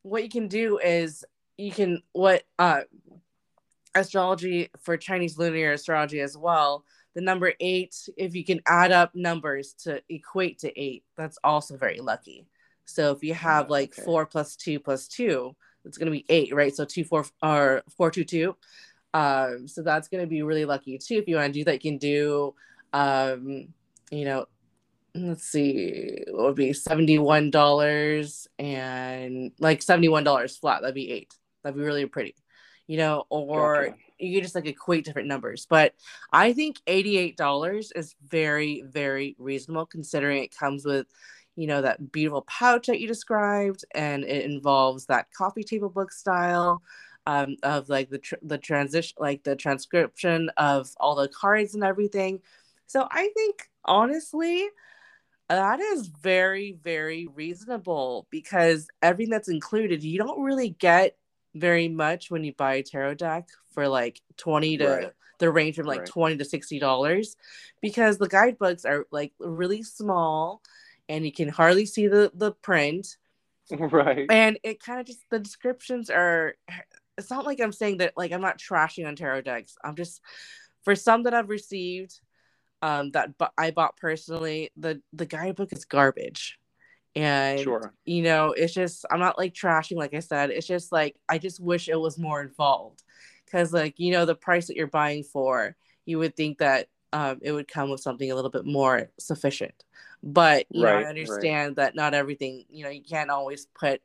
what 0.05 0.23
you 0.23 0.29
can 0.29 0.47
do 0.47 0.79
is 0.79 1.25
you 1.59 1.73
can, 1.73 2.03
what, 2.12 2.45
uh, 2.59 2.83
astrology 3.95 4.71
for 4.81 4.97
Chinese 4.97 5.37
lunar 5.38 5.73
astrology 5.73 6.21
as 6.21 6.37
well, 6.37 6.85
the 7.14 7.21
number 7.21 7.53
eight, 7.61 7.97
if 8.17 8.35
you 8.35 8.45
can 8.45 8.61
add 8.67 8.93
up 8.93 9.14
numbers 9.14 9.75
to 9.85 10.03
equate 10.09 10.59
to 10.61 10.81
eight, 10.81 11.05
that's 11.17 11.38
also 11.43 11.77
very 11.77 12.01
lucky. 12.01 12.47
So 12.87 13.12
if 13.12 13.23
you 13.23 13.35
have 13.35 13.71
like 13.71 13.95
okay. 13.95 14.03
four 14.03 14.27
plus 14.27 14.57
two 14.57 14.79
plus 14.81 15.09
two, 15.09 15.57
it's 15.85 15.97
gonna 15.97 16.11
be 16.11 16.25
eight, 16.29 16.55
right? 16.55 16.75
So 16.75 16.85
two 16.85 17.05
four 17.05 17.25
or 17.43 17.83
four 17.97 18.11
two 18.11 18.25
two. 18.25 18.57
Um, 19.12 19.69
so 19.69 19.83
that's 19.83 20.09
gonna 20.09 20.27
be 20.27 20.43
really 20.43 20.64
lucky 20.64 20.99
too. 20.99 21.14
If 21.14 21.29
you 21.29 21.37
want 21.37 21.53
to 21.55 21.61
do 21.61 21.64
that, 21.64 21.85
you 21.85 21.90
can 21.90 21.99
do 21.99 22.55
um, 22.93 23.69
you 24.11 24.25
know, 24.25 24.47
let's 25.14 25.44
see, 25.44 25.70
it 26.27 26.29
would 26.33 26.57
be 26.57 26.72
seventy-one 26.72 27.50
dollars 27.50 28.48
and 28.59 29.53
like 29.59 29.83
seventy-one 29.83 30.24
dollars 30.24 30.57
flat. 30.57 30.83
That'd 30.83 30.94
be 30.94 31.11
eight. 31.11 31.35
That'd 31.62 31.79
be 31.79 31.85
really 31.85 32.07
pretty, 32.07 32.35
you 32.87 32.98
know, 32.98 33.24
or 33.31 33.87
gotcha. 33.87 33.96
you 34.18 34.35
could 34.35 34.44
just 34.44 34.55
like 34.55 34.66
equate 34.66 35.05
different 35.05 35.29
numbers. 35.29 35.66
But 35.68 35.94
I 36.33 36.53
think 36.53 36.81
eighty-eight 36.87 37.37
dollars 37.37 37.92
is 37.94 38.14
very, 38.27 38.83
very 38.87 39.37
reasonable 39.38 39.87
considering 39.87 40.42
it 40.42 40.57
comes 40.57 40.85
with 40.85 41.07
you 41.57 41.66
know 41.66 41.83
that 41.83 42.12
beautiful 42.12 42.42
pouch 42.42 42.88
that 42.88 43.00
you 43.00 43.07
described 43.07 43.85
and 43.94 44.24
it 44.24 44.44
involves 44.44 45.07
that 45.07 45.33
coffee 45.33 45.62
table 45.62 45.88
book 45.88 46.12
style 46.12 46.83
um, 47.27 47.57
of 47.62 47.88
like 47.88 48.11
the 48.11 48.18
tr- 48.18 48.35
the 48.42 48.59
transition 48.59 49.14
like 49.18 49.44
the 49.44 49.57
transcription 49.57 50.50
of 50.57 50.90
all 50.98 51.14
the 51.14 51.29
cards 51.29 51.74
and 51.74 51.85
everything 51.85 52.40
so 52.87 53.07
i 53.11 53.31
think 53.35 53.68
honestly 53.85 54.66
that 55.49 55.81
is 55.81 56.07
very 56.07 56.79
very 56.83 57.29
reasonable 57.35 58.27
because 58.31 58.89
everything 59.03 59.31
that's 59.31 59.49
included 59.49 60.03
you 60.03 60.19
don't 60.19 60.43
really 60.43 60.71
get 60.71 61.17
very 61.55 61.89
much 61.89 62.31
when 62.31 62.45
you 62.45 62.53
buy 62.53 62.75
a 62.75 62.83
tarot 62.83 63.15
deck 63.15 63.49
for 63.73 63.89
like 63.89 64.21
20 64.37 64.79
to 64.79 64.89
right. 64.89 65.13
the 65.39 65.51
range 65.51 65.77
from 65.77 65.87
like 65.87 66.01
right. 66.01 66.09
20 66.09 66.37
to 66.39 66.45
60 66.45 66.79
dollars 66.79 67.37
because 67.81 68.19
the 68.19 68.29
guidebooks 68.29 68.85
are 68.85 69.07
like 69.11 69.33
really 69.39 69.83
small 69.83 70.63
and 71.09 71.25
you 71.25 71.33
can 71.33 71.49
hardly 71.49 71.87
see 71.87 72.07
the 72.07 72.31
the 72.35 72.53
print 72.53 73.17
right 73.71 74.27
and 74.31 74.59
it 74.63 74.83
kind 74.83 75.01
of 75.01 75.07
just 75.07 75.21
the 75.31 75.39
descriptions 75.39 76.11
are 76.11 76.55
it's 77.17 77.31
not 77.31 77.47
like 77.47 77.61
i'm 77.61 77.73
saying 77.73 77.99
that 77.99 78.13
like 78.17 78.33
i'm 78.33 78.41
not 78.41 78.59
trashing 78.59 79.07
on 79.07 79.17
tarot 79.17 79.43
decks 79.43 79.77
i'm 79.85 79.95
just 79.95 80.21
for 80.83 80.95
some 80.95 81.23
that 81.23 81.35
i've 81.35 81.49
received 81.49 82.21
um 82.85 83.11
that 83.12 83.31
i 83.57 83.70
bought 83.70 83.97
personally 83.97 84.70
the 84.77 85.01
the 85.12 85.27
guidebook 85.27 85.73
is 85.73 85.85
garbage 85.85 86.59
and 87.16 87.61
sure. 87.61 87.94
you 88.05 88.23
know 88.23 88.53
it's 88.53 88.75
just 88.75 89.05
i'm 89.11 89.20
not 89.20 89.38
like 89.38 89.55
trashing 89.55 89.97
like 89.97 90.14
i 90.14 90.20
said 90.20 90.51
it's 90.51 90.66
just 90.66 90.92
like 90.92 91.16
i 91.29 91.38
just 91.38 91.61
wish 91.61 91.88
it 91.88 91.99
was 91.99 92.18
more 92.18 92.42
involved 92.42 93.03
because 93.44 93.73
like 93.73 93.99
you 93.99 94.12
know 94.12 94.25
the 94.25 94.35
price 94.35 94.66
that 94.66 94.77
you're 94.77 94.87
buying 94.87 95.23
for 95.23 95.77
you 96.05 96.18
would 96.18 96.37
think 96.37 96.59
that 96.59 96.88
um, 97.14 97.38
it 97.42 97.53
would 97.53 97.68
come 97.68 97.90
with 97.90 98.01
something 98.01 98.31
a 98.31 98.35
little 98.35 98.51
bit 98.51 98.66
more 98.66 99.09
sufficient. 99.20 99.85
But 100.23 100.66
you 100.70 100.85
right, 100.85 101.01
know, 101.01 101.07
I 101.07 101.09
understand 101.09 101.77
right. 101.79 101.87
that 101.87 101.94
not 101.94 102.12
everything, 102.12 102.64
you 102.68 102.83
know, 102.83 102.90
you 102.90 103.03
can't 103.03 103.31
always 103.31 103.66
put 103.79 104.03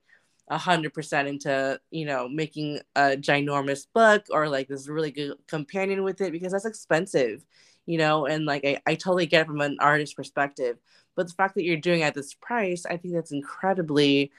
a 0.48 0.58
hundred 0.58 0.94
percent 0.94 1.28
into, 1.28 1.80
you 1.90 2.06
know, 2.06 2.30
making 2.30 2.82
a 2.96 3.18
ginormous 3.18 3.88
book 3.94 4.26
or 4.30 4.48
like 4.48 4.68
this 4.68 4.88
really 4.88 5.12
good 5.12 5.34
companion 5.48 6.04
with 6.04 6.22
it 6.22 6.32
because 6.32 6.52
that's 6.52 6.66
expensive, 6.66 7.44
you 7.90 7.98
know, 7.98 8.28
and 8.28 8.46
like 8.46 8.64
I, 8.64 8.78
I 8.86 8.94
totally 8.94 9.26
get 9.26 9.42
it 9.42 9.48
from 9.48 9.62
an 9.62 9.78
artist 9.80 10.16
perspective. 10.16 10.78
But 11.16 11.28
the 11.28 11.34
fact 11.34 11.56
that 11.56 11.64
you're 11.64 11.76
doing 11.76 12.04
at 12.04 12.14
this 12.14 12.36
price, 12.36 12.86
I 12.86 12.98
think 12.98 13.16
that's 13.16 13.32
incredibly 13.32 14.32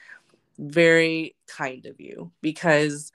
very 0.56 1.34
kind 1.48 1.84
of 1.86 2.00
you 2.00 2.30
because 2.42 3.10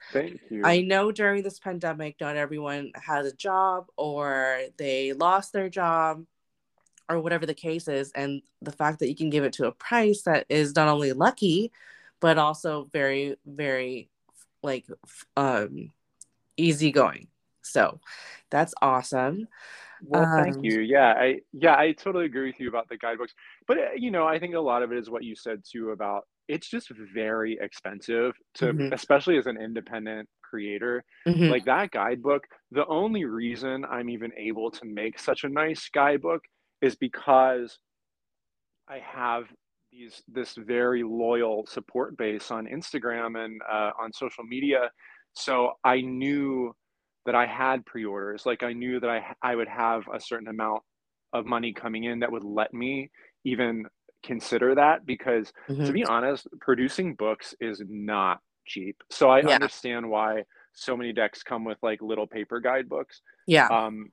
you. 0.50 0.60
I 0.62 0.82
know 0.82 1.10
during 1.10 1.42
this 1.42 1.58
pandemic, 1.58 2.16
not 2.20 2.36
everyone 2.36 2.92
has 2.96 3.26
a 3.26 3.34
job 3.34 3.86
or 3.96 4.60
they 4.76 5.14
lost 5.14 5.54
their 5.54 5.70
job 5.70 6.26
or 7.08 7.18
whatever 7.20 7.46
the 7.46 7.54
case 7.54 7.88
is. 7.88 8.12
And 8.12 8.42
the 8.60 8.72
fact 8.72 8.98
that 8.98 9.08
you 9.08 9.16
can 9.16 9.30
give 9.30 9.44
it 9.44 9.54
to 9.54 9.68
a 9.68 9.72
price 9.72 10.20
that 10.24 10.44
is 10.50 10.76
not 10.76 10.88
only 10.88 11.14
lucky, 11.14 11.72
but 12.20 12.36
also 12.36 12.90
very, 12.92 13.36
very 13.46 14.10
like 14.62 14.84
um 15.34 15.92
easygoing. 16.58 17.28
So 17.62 18.00
that's 18.50 18.74
awesome. 18.82 19.48
Well, 20.02 20.24
um, 20.24 20.44
thank 20.44 20.64
you. 20.64 20.80
Yeah, 20.80 21.14
I 21.16 21.40
yeah, 21.52 21.76
I 21.76 21.92
totally 21.92 22.26
agree 22.26 22.46
with 22.46 22.60
you 22.60 22.68
about 22.68 22.88
the 22.88 22.96
guidebooks. 22.96 23.32
But 23.66 23.78
uh, 23.78 23.82
you 23.96 24.10
know, 24.10 24.26
I 24.26 24.38
think 24.38 24.54
a 24.54 24.60
lot 24.60 24.82
of 24.82 24.92
it 24.92 24.98
is 24.98 25.10
what 25.10 25.24
you 25.24 25.34
said 25.34 25.62
too 25.70 25.90
about 25.90 26.24
it's 26.48 26.68
just 26.68 26.90
very 27.14 27.58
expensive 27.60 28.34
to 28.54 28.66
mm-hmm. 28.66 28.92
especially 28.92 29.36
as 29.36 29.46
an 29.46 29.60
independent 29.60 30.28
creator 30.42 31.04
mm-hmm. 31.26 31.50
like 31.50 31.64
that 31.64 31.90
guidebook 31.90 32.44
the 32.70 32.86
only 32.86 33.24
reason 33.24 33.84
i'm 33.90 34.08
even 34.08 34.30
able 34.36 34.70
to 34.70 34.84
make 34.84 35.18
such 35.18 35.44
a 35.44 35.48
nice 35.48 35.88
guidebook 35.92 36.42
is 36.82 36.94
because 36.96 37.78
i 38.88 38.98
have 38.98 39.44
these 39.90 40.22
this 40.28 40.54
very 40.54 41.02
loyal 41.02 41.66
support 41.66 42.16
base 42.16 42.50
on 42.50 42.66
instagram 42.66 43.44
and 43.44 43.60
uh, 43.70 43.90
on 44.00 44.12
social 44.12 44.44
media 44.44 44.90
so 45.34 45.72
i 45.84 46.00
knew 46.00 46.72
that 47.26 47.34
i 47.34 47.46
had 47.46 47.84
pre-orders 47.84 48.46
like 48.46 48.62
i 48.62 48.72
knew 48.72 48.98
that 48.98 49.10
i 49.10 49.22
i 49.42 49.54
would 49.54 49.68
have 49.68 50.02
a 50.12 50.20
certain 50.20 50.48
amount 50.48 50.82
of 51.32 51.44
money 51.44 51.72
coming 51.72 52.04
in 52.04 52.20
that 52.20 52.32
would 52.32 52.44
let 52.44 52.72
me 52.72 53.10
even 53.44 53.84
consider 54.22 54.74
that 54.74 55.06
because 55.06 55.52
mm-hmm. 55.68 55.84
to 55.84 55.92
be 55.92 56.04
honest, 56.04 56.48
producing 56.60 57.14
books 57.14 57.54
is 57.60 57.82
not 57.88 58.40
cheap. 58.66 59.02
So 59.10 59.30
I 59.30 59.40
yeah. 59.40 59.54
understand 59.54 60.10
why 60.10 60.42
so 60.72 60.96
many 60.96 61.12
decks 61.12 61.42
come 61.42 61.64
with 61.64 61.78
like 61.82 62.02
little 62.02 62.26
paper 62.26 62.60
guidebooks. 62.60 63.22
Yeah. 63.46 63.68
Um, 63.68 64.10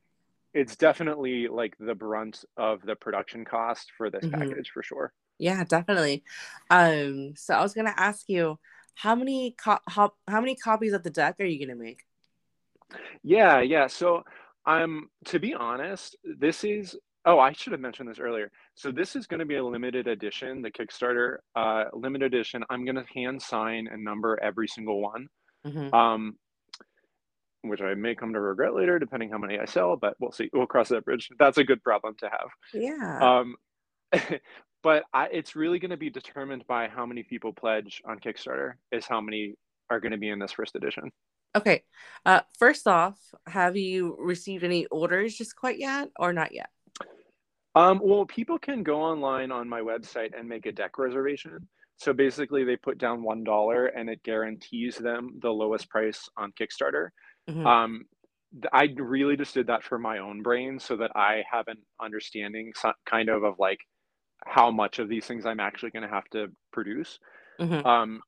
it's 0.54 0.76
definitely 0.76 1.48
like 1.48 1.74
the 1.80 1.96
brunt 1.96 2.46
of 2.58 2.82
the 2.84 2.96
production 2.96 3.44
cost 3.44 3.92
for 3.98 4.10
this 4.10 4.24
mm-hmm. 4.24 4.40
package 4.40 4.70
for 4.72 4.84
sure. 4.84 5.12
Yeah, 5.40 5.64
definitely. 5.64 6.24
Um, 6.70 7.34
so 7.36 7.56
I 7.56 7.64
was 7.64 7.74
gonna 7.74 7.94
ask 7.98 8.30
you, 8.30 8.60
how 8.96 9.16
many 9.16 9.56
co- 9.58 9.80
how, 9.88 10.12
how 10.28 10.40
many 10.40 10.56
copies 10.56 10.94
of 10.94 11.02
the 11.02 11.10
deck 11.10 11.38
are 11.40 11.46
you 11.46 11.66
gonna 11.66 11.78
make? 11.78 12.04
Yeah, 13.24 13.62
yeah. 13.62 13.88
So 13.88 14.24
um 14.66 15.10
to 15.26 15.40
be 15.40 15.54
honest, 15.54 16.16
this 16.24 16.64
is 16.64 16.96
Oh, 17.26 17.40
I 17.40 17.54
should 17.54 17.72
have 17.72 17.80
mentioned 17.80 18.10
this 18.10 18.20
earlier. 18.20 18.52
So 18.76 18.92
this 18.92 19.16
is 19.16 19.28
going 19.28 19.40
to 19.40 19.46
be 19.46 19.56
a 19.56 19.64
limited 19.64 20.08
edition, 20.08 20.62
the 20.62 20.72
Kickstarter 20.72 21.38
uh, 21.56 21.86
limited 21.94 22.34
edition. 22.34 22.64
I'm 22.70 22.84
going 22.84 22.96
to 22.96 23.06
hand 23.14 23.42
sign 23.42 23.88
and 23.90 24.04
number 24.04 24.38
every 24.42 24.68
single 24.68 25.00
one, 25.00 25.28
mm-hmm. 25.66 25.94
um, 25.94 26.36
which 27.62 27.82
I 27.82 27.94
may 27.94 28.14
come 28.14 28.34
to 28.34 28.42
regret 28.42 28.76
later, 28.76 29.00
depending 29.00 29.30
how 29.30 29.38
many 29.38 29.58
I 29.58 29.66
sell. 29.66 29.96
But 29.96 30.16
we'll 30.20 30.34
see. 30.34 30.50
We'll 30.52 30.68
cross 30.68 30.90
that 30.90 31.06
bridge. 31.06 31.30
That's 31.40 31.58
a 31.58 31.64
good 31.64 31.82
problem 31.82 32.16
to 32.20 32.30
have. 32.30 32.50
Yeah. 32.74 33.20
Um, 33.22 33.56
but 34.84 35.04
I, 35.14 35.28
it's 35.28 35.56
really 35.56 35.80
going 35.80 35.92
to 35.92 35.98
be 35.98 36.10
determined 36.10 36.66
by 36.68 36.90
how 36.90 37.06
many 37.06 37.24
people 37.24 37.54
pledge 37.54 38.02
on 38.06 38.20
Kickstarter. 38.20 38.74
Is 38.92 39.06
how 39.06 39.22
many 39.22 39.56
are 39.90 40.02
going 40.02 40.12
to 40.12 40.18
be 40.18 40.30
in 40.30 40.40
this 40.40 40.52
first 40.52 40.76
edition. 40.76 41.10
Okay. 41.56 41.84
Uh, 42.26 42.42
first 42.58 42.88
off, 42.88 43.18
have 43.48 43.76
you 43.76 44.16
received 44.20 44.64
any 44.64 44.86
orders 44.88 45.36
just 45.36 45.56
quite 45.56 45.78
yet, 45.78 46.10
or 46.18 46.34
not 46.34 46.54
yet? 46.54 46.70
Um, 47.76 48.00
well, 48.04 48.26
people 48.26 48.60
can 48.60 48.84
go 48.84 49.02
online 49.02 49.52
on 49.52 49.68
my 49.68 49.82
website 49.82 50.38
and 50.38 50.48
make 50.48 50.66
a 50.66 50.72
deck 50.72 50.98
reservation. 50.98 51.68
So 51.98 52.14
basically, 52.14 52.64
they 52.64 52.76
put 52.76 52.98
down 52.98 53.24
one 53.24 53.44
dollar, 53.44 53.88
and 53.88 54.10
it 54.10 54.24
guarantees 54.24 54.98
them 54.98 55.40
the 55.42 55.50
lowest 55.50 55.90
price 55.90 56.30
on 56.38 56.54
Kickstarter. 56.60 57.10
Mm-hmm. 57.50 57.66
Um, 57.66 58.06
I 58.72 58.94
really 58.98 59.36
just 59.36 59.54
did 59.54 59.68
that 59.68 59.84
for 59.84 59.98
my 59.98 60.20
own 60.20 60.44
brain, 60.44 60.80
so 60.80 60.98
that 60.98 61.12
I 61.16 61.44
have 61.52 61.68
an 61.68 61.78
understanding, 62.02 62.74
kind 63.06 63.30
of, 63.30 63.44
of 63.44 63.56
like 63.60 63.80
how 64.46 64.72
much 64.72 65.00
of 65.00 65.10
these 65.10 65.26
things 65.26 65.46
I'm 65.46 65.60
actually 65.60 65.92
going 65.92 66.04
to 66.04 66.14
have 66.14 66.28
to 66.32 66.48
produce. 66.72 67.20
Mm-hmm. 67.60 67.86
Um, 67.86 68.22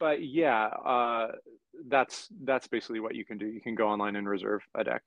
but 0.00 0.24
yeah, 0.24 0.64
uh, 0.64 1.32
that's 1.86 2.28
that's 2.42 2.66
basically 2.66 2.98
what 2.98 3.14
you 3.14 3.24
can 3.24 3.38
do. 3.38 3.46
You 3.46 3.60
can 3.60 3.76
go 3.76 3.88
online 3.88 4.16
and 4.16 4.28
reserve 4.28 4.62
a 4.74 4.82
deck. 4.82 5.02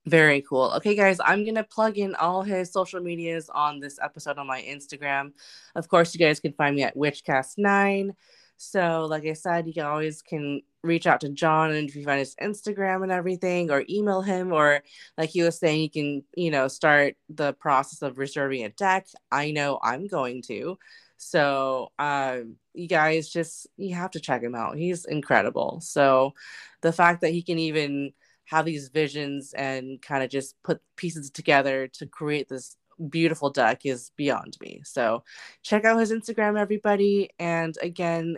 Very 0.05 0.41
cool. 0.47 0.71
Okay, 0.75 0.95
guys, 0.95 1.17
I'm 1.25 1.43
going 1.43 1.55
to 1.55 1.63
plug 1.63 1.97
in 1.97 2.13
all 2.13 2.43
his 2.43 2.71
social 2.71 2.99
medias 2.99 3.49
on 3.49 3.79
this 3.79 3.97
episode 3.99 4.37
on 4.37 4.45
my 4.45 4.61
Instagram. 4.61 5.31
Of 5.75 5.87
course, 5.87 6.13
you 6.13 6.19
guys 6.19 6.39
can 6.39 6.53
find 6.53 6.75
me 6.75 6.83
at 6.83 6.95
Witchcast9. 6.95 8.11
So, 8.57 9.07
like 9.09 9.25
I 9.25 9.33
said, 9.33 9.65
you 9.65 9.73
can 9.73 9.85
always 9.85 10.21
can 10.21 10.61
reach 10.83 11.07
out 11.07 11.21
to 11.21 11.29
John 11.29 11.71
and 11.71 11.89
if 11.89 11.95
you 11.95 12.03
find 12.03 12.19
his 12.19 12.35
Instagram 12.35 13.01
and 13.01 13.11
everything, 13.11 13.71
or 13.71 13.83
email 13.89 14.21
him, 14.21 14.53
or 14.53 14.83
like 15.17 15.31
he 15.31 15.41
was 15.41 15.57
saying, 15.57 15.81
you 15.81 15.89
can, 15.89 16.23
you 16.35 16.51
know, 16.51 16.67
start 16.67 17.15
the 17.29 17.53
process 17.53 18.03
of 18.03 18.19
reserving 18.19 18.63
a 18.63 18.69
deck. 18.69 19.07
I 19.31 19.49
know 19.49 19.79
I'm 19.81 20.05
going 20.05 20.43
to. 20.43 20.77
So 21.21 21.91
um, 21.99 22.55
you 22.73 22.87
guys 22.87 23.29
just 23.29 23.67
you 23.75 23.93
have 23.93 24.11
to 24.11 24.21
check 24.21 24.41
him 24.41 24.55
out. 24.55 24.77
He's 24.77 25.05
incredible. 25.05 25.79
So 25.81 26.33
the 26.81 26.93
fact 26.93 27.21
that 27.21 27.31
he 27.31 27.43
can 27.43 27.59
even 27.59 28.13
have 28.45 28.65
these 28.65 28.87
visions 28.87 29.53
and 29.53 30.01
kind 30.01 30.23
of 30.23 30.29
just 30.29 30.55
put 30.63 30.81
pieces 30.95 31.29
together 31.29 31.87
to 31.87 32.05
create 32.07 32.47
this 32.47 32.77
beautiful 33.09 33.49
deck 33.49 33.85
is 33.85 34.11
beyond 34.15 34.57
me. 34.61 34.81
So 34.85 35.23
check 35.61 35.83
out 35.83 35.99
his 35.99 36.11
Instagram, 36.11 36.57
everybody. 36.57 37.31
And 37.37 37.77
again, 37.81 38.37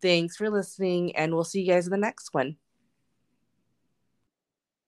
thanks 0.00 0.36
for 0.36 0.50
listening, 0.50 1.16
and 1.16 1.34
we'll 1.34 1.44
see 1.44 1.62
you 1.62 1.72
guys 1.72 1.86
in 1.86 1.90
the 1.90 1.98
next 1.98 2.32
one. 2.32 2.56